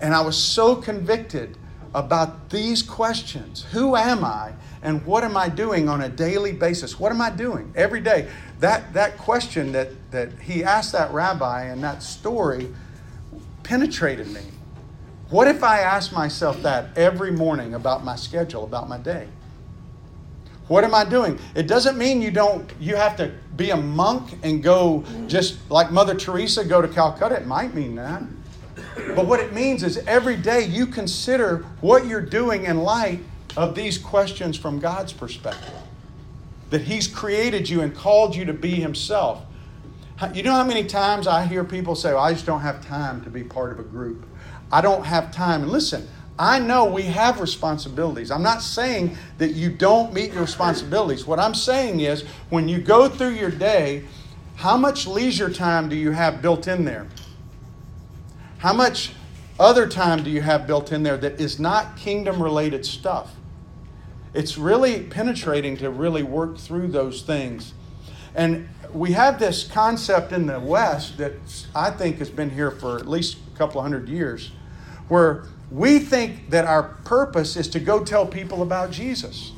[0.00, 1.56] And I was so convicted
[1.94, 4.52] about these questions Who am I?
[4.82, 7.00] And what am I doing on a daily basis?
[7.00, 8.28] What am I doing every day?
[8.60, 12.68] That, that question that, that he asked that rabbi and that story
[13.64, 14.42] penetrated me.
[15.28, 19.26] What if I ask myself that every morning about my schedule, about my day?
[20.68, 21.38] What am I doing?
[21.54, 25.90] It doesn't mean you don't you have to be a monk and go just like
[25.90, 27.36] Mother Teresa go to Calcutta.
[27.36, 28.22] It might mean that.
[29.14, 33.20] But what it means is every day you consider what you're doing in light
[33.56, 35.74] of these questions from God's perspective.
[36.70, 39.42] That He's created you and called you to be Himself.
[40.34, 43.22] You know how many times I hear people say, well, I just don't have time
[43.24, 44.26] to be part of a group.
[44.70, 45.62] I don't have time.
[45.62, 48.30] And listen, I know we have responsibilities.
[48.30, 51.26] I'm not saying that you don't meet your responsibilities.
[51.26, 54.04] What I'm saying is when you go through your day,
[54.56, 57.06] how much leisure time do you have built in there?
[58.58, 59.12] How much
[59.58, 63.34] other time do you have built in there that is not kingdom related stuff?
[64.34, 67.72] It's really penetrating to really work through those things.
[68.34, 71.34] And we have this concept in the West that
[71.74, 74.52] I think has been here for at least couple hundred years,
[75.08, 79.52] where we think that our purpose is to go tell people about Jesus.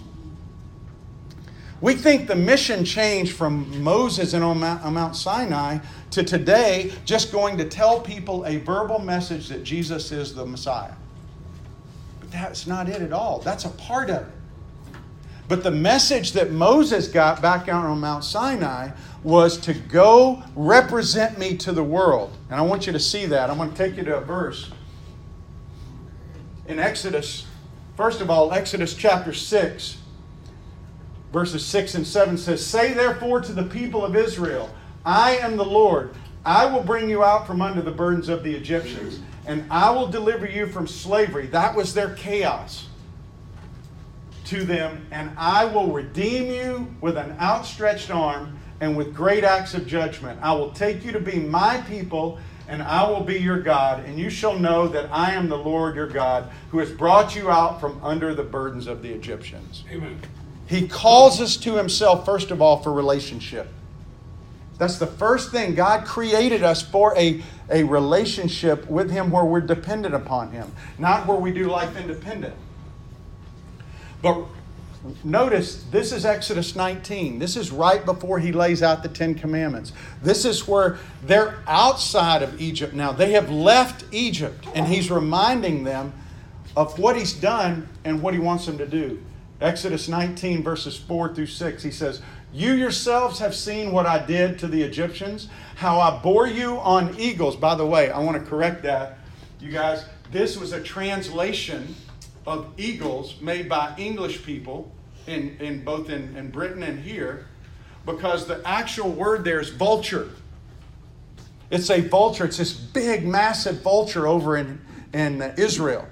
[1.81, 5.79] We think the mission changed from Moses and on Mount, on Mount Sinai
[6.11, 10.95] to today just going to tell people a verbal message that Jesus is the Messiah.
[12.19, 13.39] But that's not it at all.
[13.41, 14.33] That's a part of it.
[15.47, 18.91] But the message that Moses got back out on Mount Sinai
[19.23, 22.37] was to go represent me to the world.
[22.51, 23.51] And I want you to see that.
[23.51, 24.71] I'm going to take you to a verse
[26.67, 27.47] in Exodus.
[27.97, 29.99] First of all, Exodus chapter 6
[31.33, 34.71] verses 6 and 7 says, Say therefore to the people of Israel,
[35.05, 36.15] I am the Lord.
[36.45, 40.07] I will bring you out from under the burdens of the Egyptians, and I will
[40.07, 41.47] deliver you from slavery.
[41.47, 42.89] That was their chaos
[44.47, 49.75] to them, and I will redeem you with an outstretched arm and with great acts
[49.75, 50.39] of judgment.
[50.43, 52.39] I will take you to be my people,
[52.69, 55.97] and I will be your God, and you shall know that I am the Lord
[55.97, 59.85] your God, who has brought you out from under the burdens of the Egyptians.
[59.91, 60.21] Amen.
[60.67, 63.69] He calls us to Himself, first of all, for relationship.
[64.77, 65.75] That's the first thing.
[65.75, 71.27] God created us for a, a relationship with Him where we're dependent upon Him, not
[71.27, 72.55] where we do life independent.
[74.23, 74.45] But
[75.25, 77.39] notice this is Exodus 19.
[77.39, 79.93] This is right before He lays out the Ten Commandments.
[80.23, 83.13] This is where they're outside of Egypt now.
[83.13, 86.13] They have left Egypt, and He's reminding them
[86.77, 89.23] of what He's done and what He wants them to do.
[89.61, 94.59] Exodus 19, verses 4 through 6, he says, You yourselves have seen what I did
[94.61, 97.57] to the Egyptians, how I bore you on eagles.
[97.57, 99.19] By the way, I want to correct that.
[99.59, 101.97] You guys, this was a translation
[102.49, 104.91] of eagles made by English people
[105.27, 107.47] in, in both in, in Britain and here,
[108.07, 110.31] because the actual word there is vulture.
[111.71, 114.81] It's a vulture, it's this big, massive vulture over in,
[115.13, 116.09] in Israel.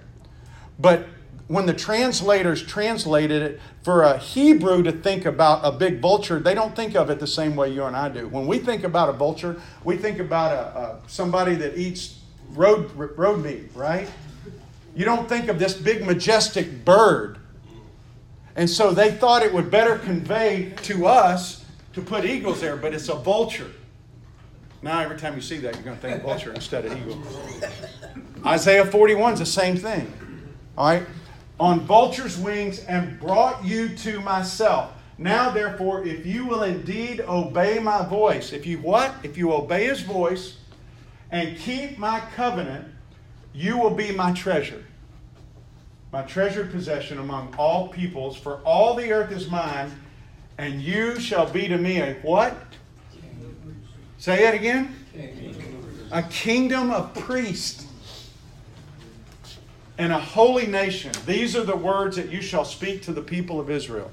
[0.78, 1.06] But
[1.48, 6.54] when the translators translated it for a Hebrew to think about a big vulture, they
[6.54, 8.28] don't think of it the same way you and I do.
[8.28, 12.20] When we think about a vulture, we think about a, a somebody that eats
[12.50, 14.10] road road meat, right?
[14.96, 17.38] You don't think of this big majestic bird.
[18.56, 22.92] And so they thought it would better convey to us to put eagles there, but
[22.92, 23.70] it's a vulture.
[24.82, 27.22] Now every time you see that, you're going to think vulture instead of eagle.
[28.44, 30.12] Isaiah 41 is the same thing.
[30.76, 31.06] All right?
[31.58, 34.92] on vulture's wings and brought you to myself.
[35.18, 39.14] Now, therefore, if you will indeed obey my voice, if you what?
[39.22, 40.58] If you obey his voice
[41.30, 42.86] and keep my covenant,
[43.56, 44.84] you will be my treasure,
[46.12, 49.90] my treasured possession among all peoples, for all the earth is mine,
[50.58, 52.54] and you shall be to me a what?
[54.18, 54.94] Say it again.
[56.12, 57.86] A kingdom of priests
[59.96, 61.12] and a holy nation.
[61.24, 64.10] These are the words that you shall speak to the people of Israel.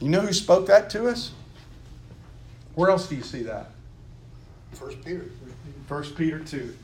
[0.00, 1.32] You know who spoke that to us?
[2.76, 3.70] Where else do you see that?
[4.72, 5.24] First Peter.
[5.88, 6.76] First Peter 2.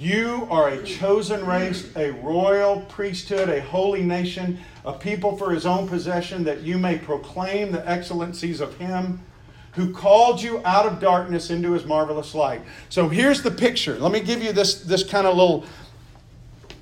[0.00, 5.66] You are a chosen race, a royal priesthood, a holy nation, a people for his
[5.66, 9.20] own possession, that you may proclaim the excellencies of him
[9.72, 12.62] who called you out of darkness into his marvelous light.
[12.88, 13.98] So here's the picture.
[13.98, 15.66] Let me give you this, this kind of little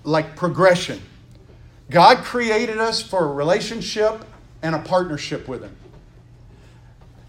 [0.04, 1.00] like progression.
[1.90, 4.24] God created us for a relationship
[4.62, 5.74] and a partnership with him.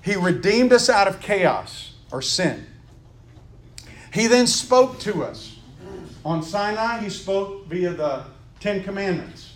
[0.04, 2.68] He redeemed us out of chaos or sin.
[4.14, 5.56] He then spoke to us.
[6.26, 8.24] On Sinai, he spoke via the
[8.60, 9.54] Ten Commandments,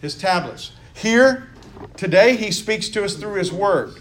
[0.00, 0.72] his tablets.
[0.94, 1.48] Here,
[1.96, 3.94] today, he speaks to us through his word.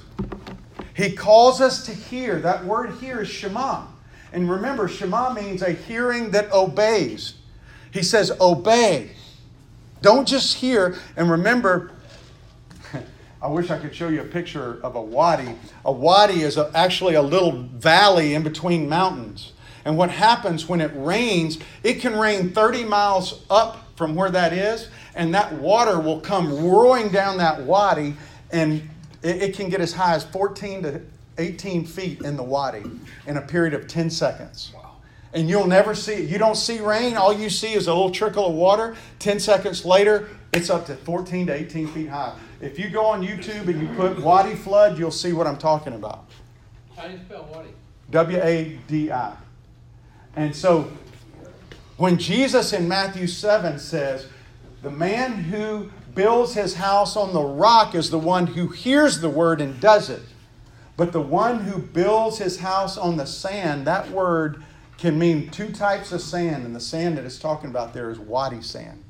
[0.96, 2.40] He calls us to hear.
[2.40, 3.86] That word here is Shema.
[4.34, 7.36] And remember, Shema means a hearing that obeys.
[7.92, 9.12] He says, obey.
[10.02, 10.98] Don't just hear.
[11.16, 11.92] And remember,
[13.42, 15.56] I wish I could show you a picture of a wadi.
[15.86, 19.54] A wadi is a, actually a little valley in between mountains.
[19.90, 24.54] And what happens when it rains, it can rain 30 miles up from where that
[24.54, 28.16] is, and that water will come roaring down that wadi
[28.52, 28.88] and
[29.24, 31.02] it, it can get as high as 14 to
[31.40, 32.84] 18 feet in the wadi
[33.26, 34.74] in a period of 10 seconds.
[35.34, 36.30] And you'll never see it.
[36.30, 37.18] You don't see rain.
[37.18, 38.96] All you see is a little trickle of water.
[39.18, 42.38] 10 seconds later, it's up to 14 to 18 feet high.
[42.62, 45.94] If you go on YouTube and you put wadi flood, you'll see what I'm talking
[45.94, 46.26] about.
[46.96, 47.70] How do you spell Wadi?
[48.12, 49.36] W A D I.
[50.36, 50.92] And so
[51.98, 54.28] When Jesus in Matthew 7 says,
[54.84, 59.30] The man who builds his house on the rock is the one who hears the
[59.30, 60.22] word and does it.
[60.96, 64.64] But the one who builds his house on the sand, that word
[64.98, 68.20] can mean two types of sand, and the sand that it's talking about there is
[68.20, 69.04] wadi sand.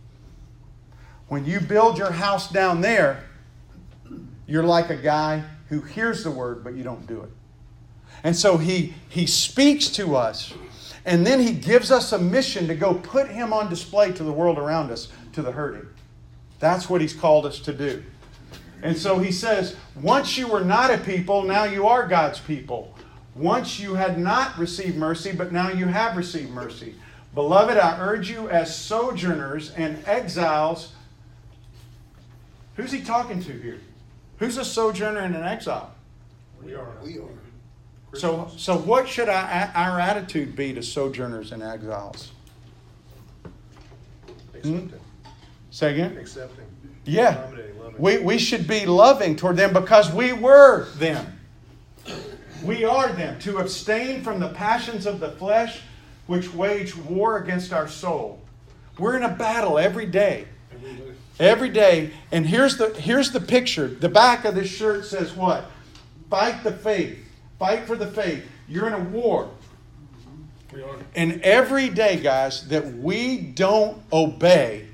[1.28, 3.24] When you build your house down there,
[4.47, 7.30] you're like a guy who hears the word, but you don't do it.
[8.24, 10.53] And so he, he speaks to us,
[11.05, 14.31] and then he gives us a mission to go put him on display to the
[14.31, 15.87] world around us, to the hurting.
[16.59, 18.03] That's what he's called us to do.
[18.81, 22.95] And so he says, once you were not a people, now you are God's people.
[23.35, 26.95] Once you had not received mercy, but now you have received mercy.
[27.33, 30.93] Beloved, I urge you as sojourners and exiles.
[32.75, 33.79] Who's he talking to here?
[34.37, 35.93] Who's a sojourner and an exile?
[36.63, 36.95] We are.
[37.03, 37.38] We are.
[38.16, 42.32] So, so what should our, our attitude be to sojourners and exiles?
[44.55, 44.89] Accepting.
[44.89, 44.95] Hmm?
[45.70, 46.18] Say again?
[46.18, 46.66] Accepting.
[47.05, 47.51] Yeah.
[47.97, 51.39] We, we should be loving toward them because we were them.
[52.64, 53.39] We are them.
[53.41, 55.82] To abstain from the passions of the flesh
[56.28, 58.41] which wage war against our soul.
[58.97, 60.45] We're in a battle every day.
[60.72, 61.14] Every day.
[61.39, 62.12] Every day.
[62.32, 63.88] And here's the, here's the picture.
[63.88, 65.66] The back of this shirt says what?
[66.30, 67.26] Fight the faith.
[67.60, 68.45] Fight for the faith.
[68.68, 69.51] You're in a war.
[71.16, 74.88] And every day, guys, that we don't obey,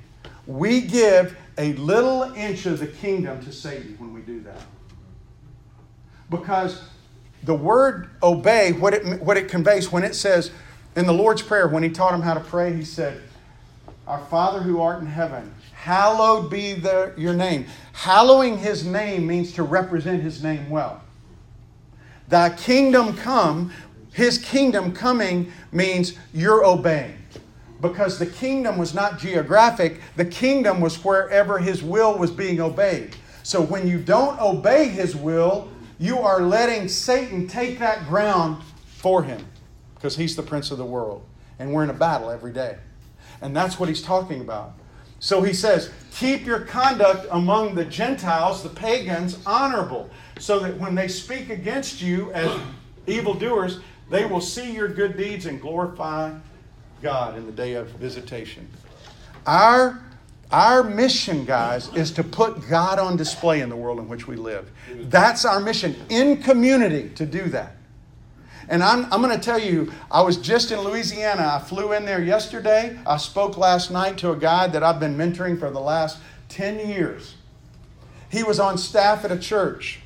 [0.48, 4.62] we give a little inch of the kingdom to Satan when we do that.
[6.30, 6.84] Because
[7.44, 10.52] the word obey, what it, what it conveys, when it says
[10.96, 13.22] in the Lord's Prayer, when he taught him how to pray, he said,
[14.08, 17.66] Our Father who art in heaven, hallowed be the, your name.
[17.94, 21.02] Hallowing his name means to represent his name well.
[22.28, 23.72] Thy kingdom come,
[24.14, 27.18] his kingdom coming means you're obeying.
[27.82, 33.16] Because the kingdom was not geographic, the kingdom was wherever his will was being obeyed.
[33.44, 35.70] So when you don't obey his will,
[36.00, 39.46] you are letting Satan take that ground for him.
[39.94, 41.24] Because he's the prince of the world.
[41.60, 42.78] And we're in a battle every day.
[43.42, 44.74] And that's what he's talking about.
[45.20, 50.10] So he says, Keep your conduct among the Gentiles, the pagans, honorable,
[50.40, 52.60] so that when they speak against you as
[53.08, 53.80] evildoers,
[54.10, 56.34] they will see your good deeds and glorify
[57.02, 58.68] God in the day of visitation.
[59.46, 60.02] Our,
[60.52, 64.36] our mission, guys, is to put God on display in the world in which we
[64.36, 64.70] live.
[64.94, 67.76] That's our mission in community to do that.
[68.68, 71.60] And I'm, I'm going to tell you, I was just in Louisiana.
[71.62, 72.98] I flew in there yesterday.
[73.06, 76.18] I spoke last night to a guy that I've been mentoring for the last
[76.50, 77.36] 10 years.
[78.32, 80.00] He was on staff at a church.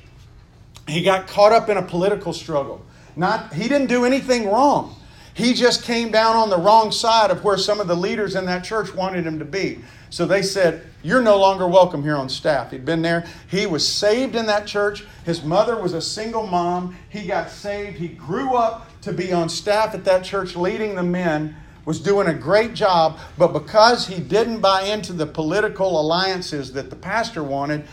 [0.90, 2.84] He got caught up in a political struggle.
[3.16, 4.96] Not, he didn't do anything wrong.
[5.34, 8.44] He just came down on the wrong side of where some of the leaders in
[8.46, 9.80] that church wanted him to be.
[10.10, 12.72] So they said, You're no longer welcome here on staff.
[12.72, 13.26] He'd been there.
[13.48, 15.04] He was saved in that church.
[15.24, 16.96] His mother was a single mom.
[17.08, 17.96] He got saved.
[17.96, 22.26] He grew up to be on staff at that church, leading the men, was doing
[22.26, 23.18] a great job.
[23.38, 27.84] But because he didn't buy into the political alliances that the pastor wanted,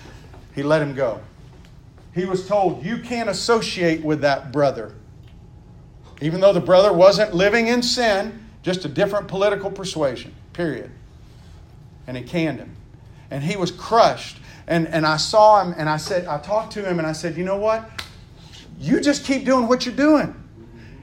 [0.55, 1.21] he let him go.
[2.17, 4.95] He was told, You can't associate with that brother.
[6.19, 10.89] Even though the brother wasn't living in sin, just a different political persuasion, period.
[12.07, 12.75] And he canned him.
[13.29, 14.39] And he was crushed.
[14.65, 17.37] And, and I saw him and I said, I talked to him and I said,
[17.37, 17.87] you know what?
[18.79, 20.33] You just keep doing what you're doing.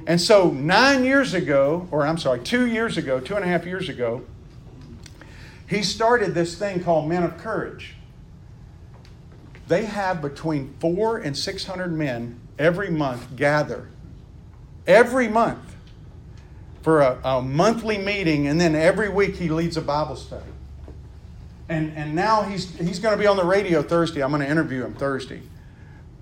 [0.09, 3.65] And so nine years ago, or I'm sorry, two years ago, two and a half
[3.65, 4.25] years ago,
[5.69, 7.95] he started this thing called Men of Courage.
[9.69, 13.89] They have between four and six hundred men every month gather
[14.87, 15.77] every month
[16.83, 20.45] for a, a, monthly meeting, and then every week he leads a Bible study.
[21.69, 24.23] And, and now he's, he's going to be on the radio Thursday.
[24.23, 25.41] I'm going to interview him Thursday.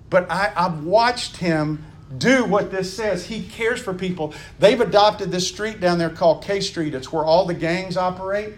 [0.09, 1.83] But I, I've watched him
[2.17, 3.25] do what this says.
[3.25, 4.33] He cares for people.
[4.59, 8.53] They've adopted this street down there called K Street, it's where all the gangs operate.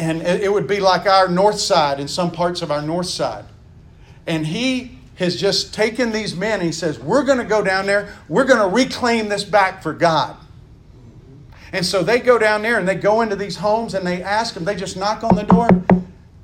[0.00, 3.44] And it, would be like our north side in some parts of our north side.
[4.26, 7.84] And he has just taken these men and he says, We're going to go down
[7.84, 10.38] there, we're going to reclaim this back for God.
[11.74, 14.54] And so they go down there and they go into these homes and they ask
[14.54, 15.68] them, they just knock on the door.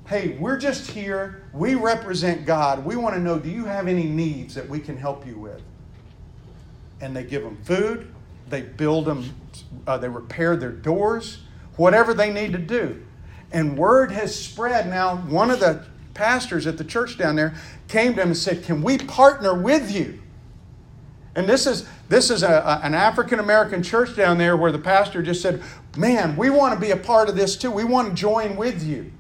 [0.07, 1.43] Hey, we're just here.
[1.55, 2.85] We represent God.
[2.85, 5.63] We want to know do you have any needs that we can help you with?
[7.01, 8.13] And they give them food,
[8.51, 9.35] they build them,
[9.87, 11.39] uh, they repair their doors,
[11.77, 13.03] whatever they need to do.
[13.53, 14.89] And word has spread.
[14.89, 15.85] Now, one of the
[16.15, 17.55] pastors at the church down there
[17.89, 20.21] came to him and said, Can we partner with you?
[21.37, 24.79] And this is this is a, a- an African American church down there where the
[24.79, 25.63] pastor just said,
[25.97, 27.71] "Man, we want to be a part of this too.
[27.71, 29.13] We want to join with you."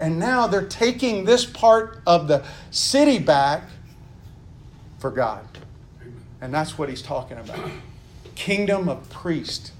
[0.00, 3.62] And now they're taking this part of the city back
[4.98, 5.46] for God.
[6.40, 7.70] And that's what he's talking about.
[8.34, 9.70] Kingdom of priest.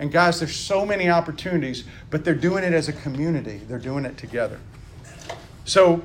[0.00, 3.60] And guys, there's so many opportunities, but they're doing it as a community.
[3.68, 4.58] They're doing it together.
[5.66, 6.02] So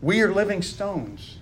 [0.00, 1.38] we are living stones.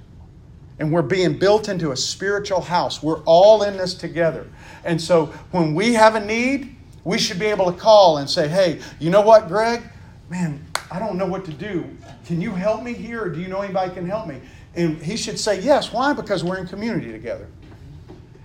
[0.78, 3.02] And we're being built into a spiritual house.
[3.02, 4.46] We're all in this together.
[4.82, 8.48] And so when we have a need, we should be able to call and say,
[8.48, 9.82] hey, you know what, Greg?
[10.30, 11.84] Man, I don't know what to do.
[12.24, 13.24] Can you help me here?
[13.24, 14.40] Or do you know anybody can help me?
[14.74, 15.92] And he should say yes.
[15.92, 16.14] Why?
[16.14, 17.46] Because we're in community together.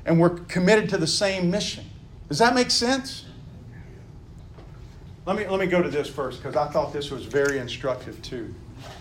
[0.05, 1.85] And we're committed to the same mission.
[2.29, 3.25] Does that make sense?
[5.25, 8.21] Let me, let me go to this first because I thought this was very instructive
[8.21, 8.53] too.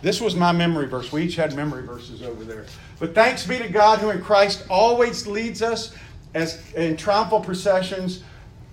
[0.03, 1.11] This was my memory verse.
[1.11, 2.67] We each had memory verses over there.
[3.01, 5.95] But thanks be to God who in Christ always leads us
[6.35, 8.23] as in triumphal processions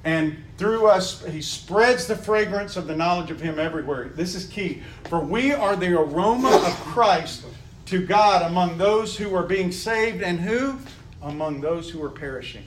[0.03, 4.09] and through us he spreads the fragrance of the knowledge of him everywhere.
[4.09, 4.81] This is key.
[5.05, 7.45] For we are the aroma of Christ
[7.87, 10.77] to God among those who are being saved and who?
[11.21, 12.63] Among those who are perishing.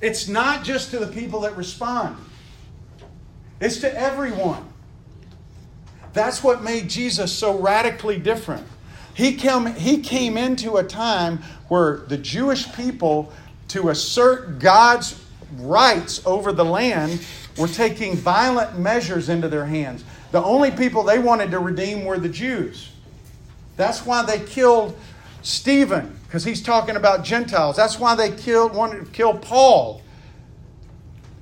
[0.00, 2.16] It's not just to the people that respond.
[3.60, 4.66] It's to everyone.
[6.12, 8.66] That's what made Jesus so radically different.
[9.14, 11.38] He came, he came into a time
[11.68, 13.32] where the Jewish people,
[13.68, 15.22] to assert God's
[15.58, 17.24] rights over the land,
[17.58, 20.04] were taking violent measures into their hands.
[20.32, 22.90] The only people they wanted to redeem were the Jews.
[23.76, 24.96] That's why they killed
[25.42, 27.74] Stephen, because he's talking about Gentiles.
[27.74, 30.00] That's why they killed, wanted to kill Paul,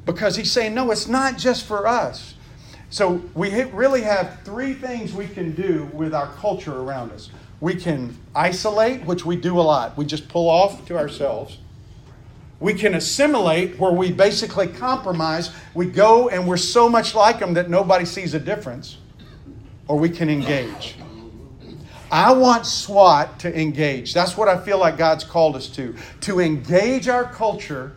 [0.07, 2.33] because he's saying, no, it's not just for us.
[2.89, 7.29] So we really have three things we can do with our culture around us.
[7.61, 9.95] We can isolate, which we do a lot.
[9.99, 11.59] We just pull off to ourselves.
[12.59, 15.51] We can assimilate, where we basically compromise.
[15.75, 18.97] We go and we're so much like them that nobody sees a difference.
[19.87, 20.97] Or we can engage.
[22.11, 24.15] I want SWAT to engage.
[24.15, 25.95] That's what I feel like God's called us to.
[26.23, 27.93] To engage our culture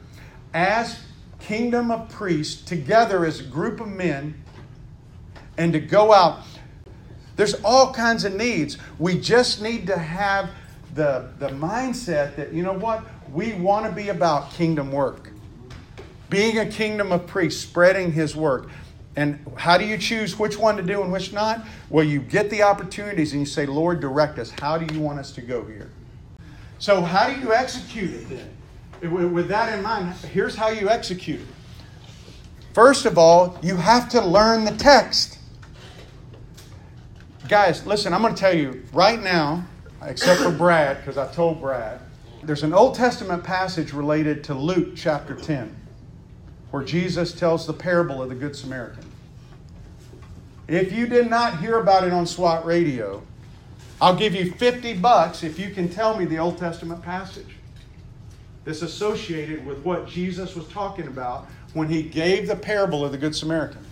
[0.53, 0.99] as
[1.39, 4.35] kingdom of priests together as a group of men
[5.57, 6.43] and to go out.
[7.35, 8.77] There's all kinds of needs.
[8.99, 10.49] We just need to have
[10.93, 13.03] the, the mindset that, you know what?
[13.31, 15.29] We want to be about kingdom work.
[16.29, 18.69] Being a kingdom of priests, spreading his work.
[19.15, 21.65] And how do you choose which one to do and which not?
[21.89, 24.51] Well, you get the opportunities and you say, Lord, direct us.
[24.51, 25.91] How do you want us to go here?
[26.79, 29.33] So, how do you execute it then?
[29.33, 31.47] With that in mind, here's how you execute it.
[32.73, 35.39] First of all, you have to learn the text.
[37.49, 39.65] Guys, listen, I'm going to tell you right now,
[40.03, 41.99] except for Brad, because I told Brad,
[42.43, 45.80] there's an Old Testament passage related to Luke chapter 10
[46.71, 49.05] where Jesus tells the parable of the Good Samaritan.
[50.67, 53.21] If you did not hear about it on SWAT radio,
[53.99, 57.57] I'll give you 50 bucks if you can tell me the Old Testament passage
[58.63, 63.17] that's associated with what Jesus was talking about when he gave the parable of the
[63.17, 63.83] Good Samaritan.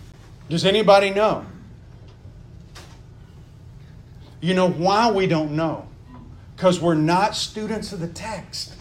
[0.48, 1.44] Does anybody know?
[4.40, 5.86] You know why we don't know?
[6.56, 8.74] Because we're not students of the text.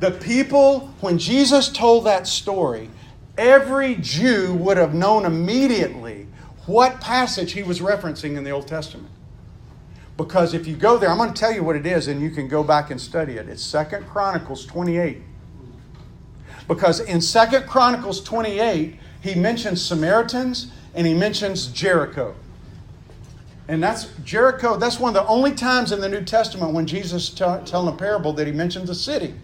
[0.00, 2.90] The people, when Jesus told that story,
[3.38, 6.26] every Jew would have known immediately
[6.66, 9.10] what passage he was referencing in the Old Testament.
[10.16, 12.30] Because if you go there, I'm going to tell you what it is, and you
[12.30, 13.48] can go back and study it.
[13.48, 15.22] It's Second Chronicles 28.
[16.68, 22.34] Because in Second Chronicles 28, he mentions Samaritans and he mentions Jericho.
[23.68, 27.28] And that's Jericho, that's one of the only times in the New Testament when Jesus
[27.28, 29.34] t- telling a parable that he mentions a city.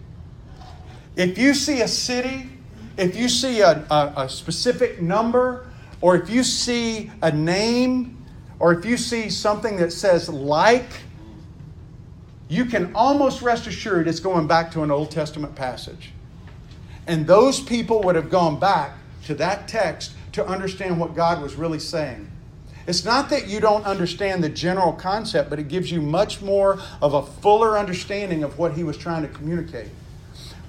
[1.16, 2.48] If you see a city,
[2.96, 5.66] if you see a, a, a specific number,
[6.00, 8.24] or if you see a name,
[8.58, 10.88] or if you see something that says like,
[12.48, 16.12] you can almost rest assured it's going back to an Old Testament passage.
[17.06, 18.92] And those people would have gone back
[19.24, 22.30] to that text to understand what God was really saying.
[22.86, 26.80] It's not that you don't understand the general concept, but it gives you much more
[27.00, 29.88] of a fuller understanding of what he was trying to communicate.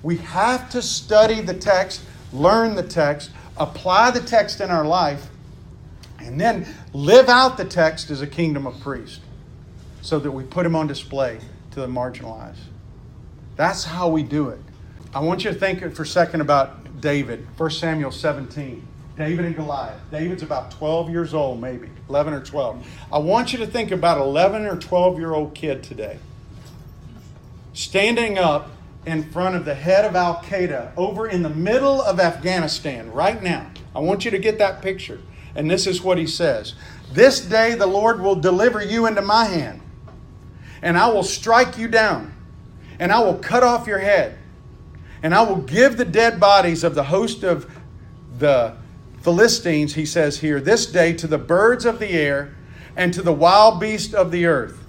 [0.04, 5.28] We have to study the text, learn the text, apply the text in our life,
[6.20, 9.22] and then live out the text as a kingdom of priests
[10.02, 11.40] so that we put him on display
[11.72, 12.58] to the marginalized.
[13.56, 14.60] That's how we do it.
[15.16, 18.88] I want you to think for a second about David, 1 Samuel 17.
[19.16, 20.00] David and Goliath.
[20.12, 22.86] David's about 12 years old, maybe 11 or 12.
[23.12, 26.18] I want you to think about 11 or 12 year old kid today
[27.74, 28.70] standing up
[29.06, 33.42] in front of the head of Al Qaeda over in the middle of Afghanistan right
[33.42, 33.70] now.
[33.96, 35.20] I want you to get that picture.
[35.56, 36.74] And this is what he says
[37.12, 39.82] This day the Lord will deliver you into my hand,
[40.82, 42.34] and I will strike you down,
[43.00, 44.38] and I will cut off your head,
[45.22, 47.70] and I will give the dead bodies of the host of
[48.40, 48.76] the
[49.22, 52.56] Philistines, he says here, this day to the birds of the air
[52.96, 54.83] and to the wild beasts of the earth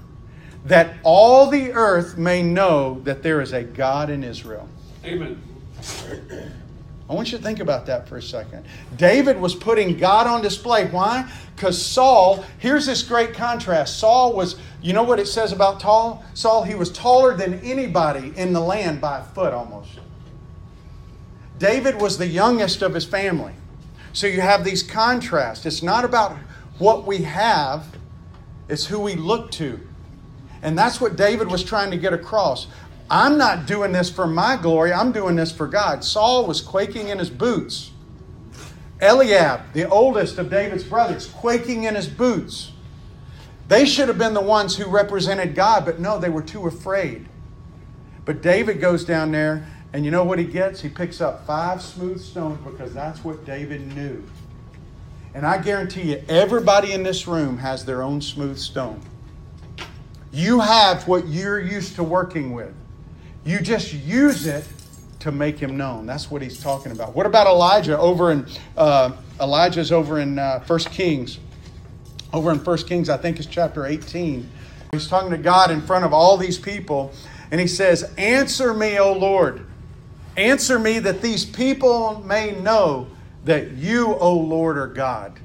[0.65, 4.69] that all the earth may know that there is a God in Israel.
[5.05, 5.41] Amen.
[7.09, 8.65] I want you to think about that for a second.
[8.97, 10.87] David was putting God on display.
[10.87, 11.31] Why?
[11.55, 13.99] Because Saul, here's this great contrast.
[13.99, 16.25] Saul was, you know what it says about tall?
[16.33, 19.91] Saul, he was taller than anybody in the land by a foot almost.
[21.59, 23.53] David was the youngest of his family.
[24.15, 25.67] So you have these contrasts.
[25.67, 26.37] It's not about
[26.79, 27.85] what we have,
[28.69, 29.79] it's who we look to.
[30.65, 32.67] And that's what David was trying to get across.
[33.11, 36.03] I'm not doing this for my glory, I'm doing this for God.
[36.03, 37.93] Saul was quaking in his boots.
[39.01, 42.73] Eliab, the oldest of David's brothers, quaking in his boots.
[43.69, 47.29] They should have been the ones who represented God, but no, they were too afraid.
[48.25, 50.81] But David goes down there, and you know what he gets?
[50.81, 54.23] He picks up five smooth stones because that's what David knew.
[55.35, 59.03] And I guarantee you, everybody in this room has their own smooth stone.
[60.35, 62.75] You have what you're used to working with.
[63.45, 64.65] You just use it
[65.21, 66.07] to make him known.
[66.07, 67.15] That's what he's talking about.
[67.15, 68.45] What about Elijah over in
[68.77, 71.39] uh, Elijah's over in uh, First Kings?
[72.33, 74.51] Over in First Kings, I think it's chapter 18.
[74.91, 77.13] He's talking to God in front of all these people,
[77.53, 79.65] and he says, "Answer me, O Lord.
[80.37, 83.07] Answer me that these people may know
[83.45, 85.39] that you, O Lord, are God."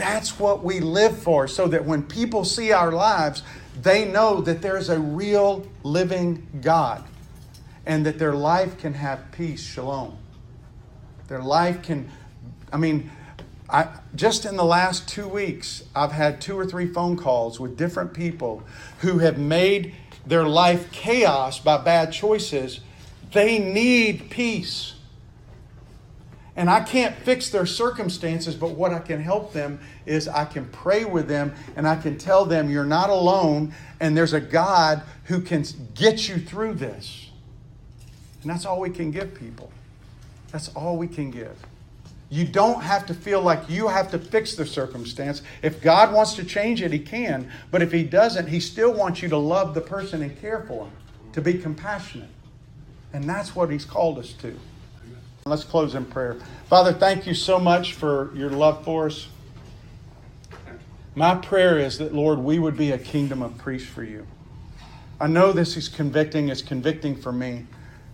[0.00, 3.42] That's what we live for, so that when people see our lives,
[3.82, 7.04] they know that there's a real living God
[7.84, 10.16] and that their life can have peace, shalom.
[11.28, 12.10] Their life can,
[12.72, 13.10] I mean,
[13.68, 17.76] I, just in the last two weeks, I've had two or three phone calls with
[17.76, 18.62] different people
[19.00, 19.94] who have made
[20.26, 22.80] their life chaos by bad choices.
[23.34, 24.94] They need peace.
[26.56, 30.66] And I can't fix their circumstances, but what I can help them is I can
[30.66, 35.02] pray with them and I can tell them you're not alone and there's a God
[35.24, 37.30] who can get you through this.
[38.42, 39.70] And that's all we can give people.
[40.50, 41.56] That's all we can give.
[42.30, 45.42] You don't have to feel like you have to fix the circumstance.
[45.62, 47.50] If God wants to change it, He can.
[47.70, 50.86] But if He doesn't, He still wants you to love the person and care for
[50.86, 50.92] him,
[51.32, 52.30] to be compassionate.
[53.12, 54.56] And that's what He's called us to.
[55.46, 56.36] Let's close in prayer.
[56.66, 59.28] Father, thank you so much for your love for us.
[61.14, 64.26] My prayer is that, Lord, we would be a kingdom of priests for you.
[65.18, 67.66] I know this is convicting, it's convicting for me.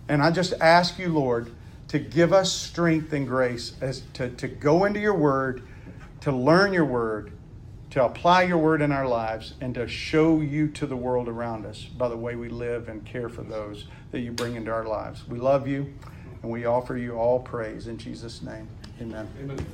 [0.07, 1.51] And I just ask you, Lord,
[1.89, 5.67] to give us strength and grace as to, to go into your word,
[6.21, 7.33] to learn your word,
[7.89, 11.65] to apply your word in our lives, and to show you to the world around
[11.65, 14.85] us by the way we live and care for those that you bring into our
[14.85, 15.27] lives.
[15.27, 15.93] We love you.
[16.43, 18.67] And we offer you all praise in Jesus' name.
[19.01, 19.27] Amen.
[19.41, 19.65] Amen.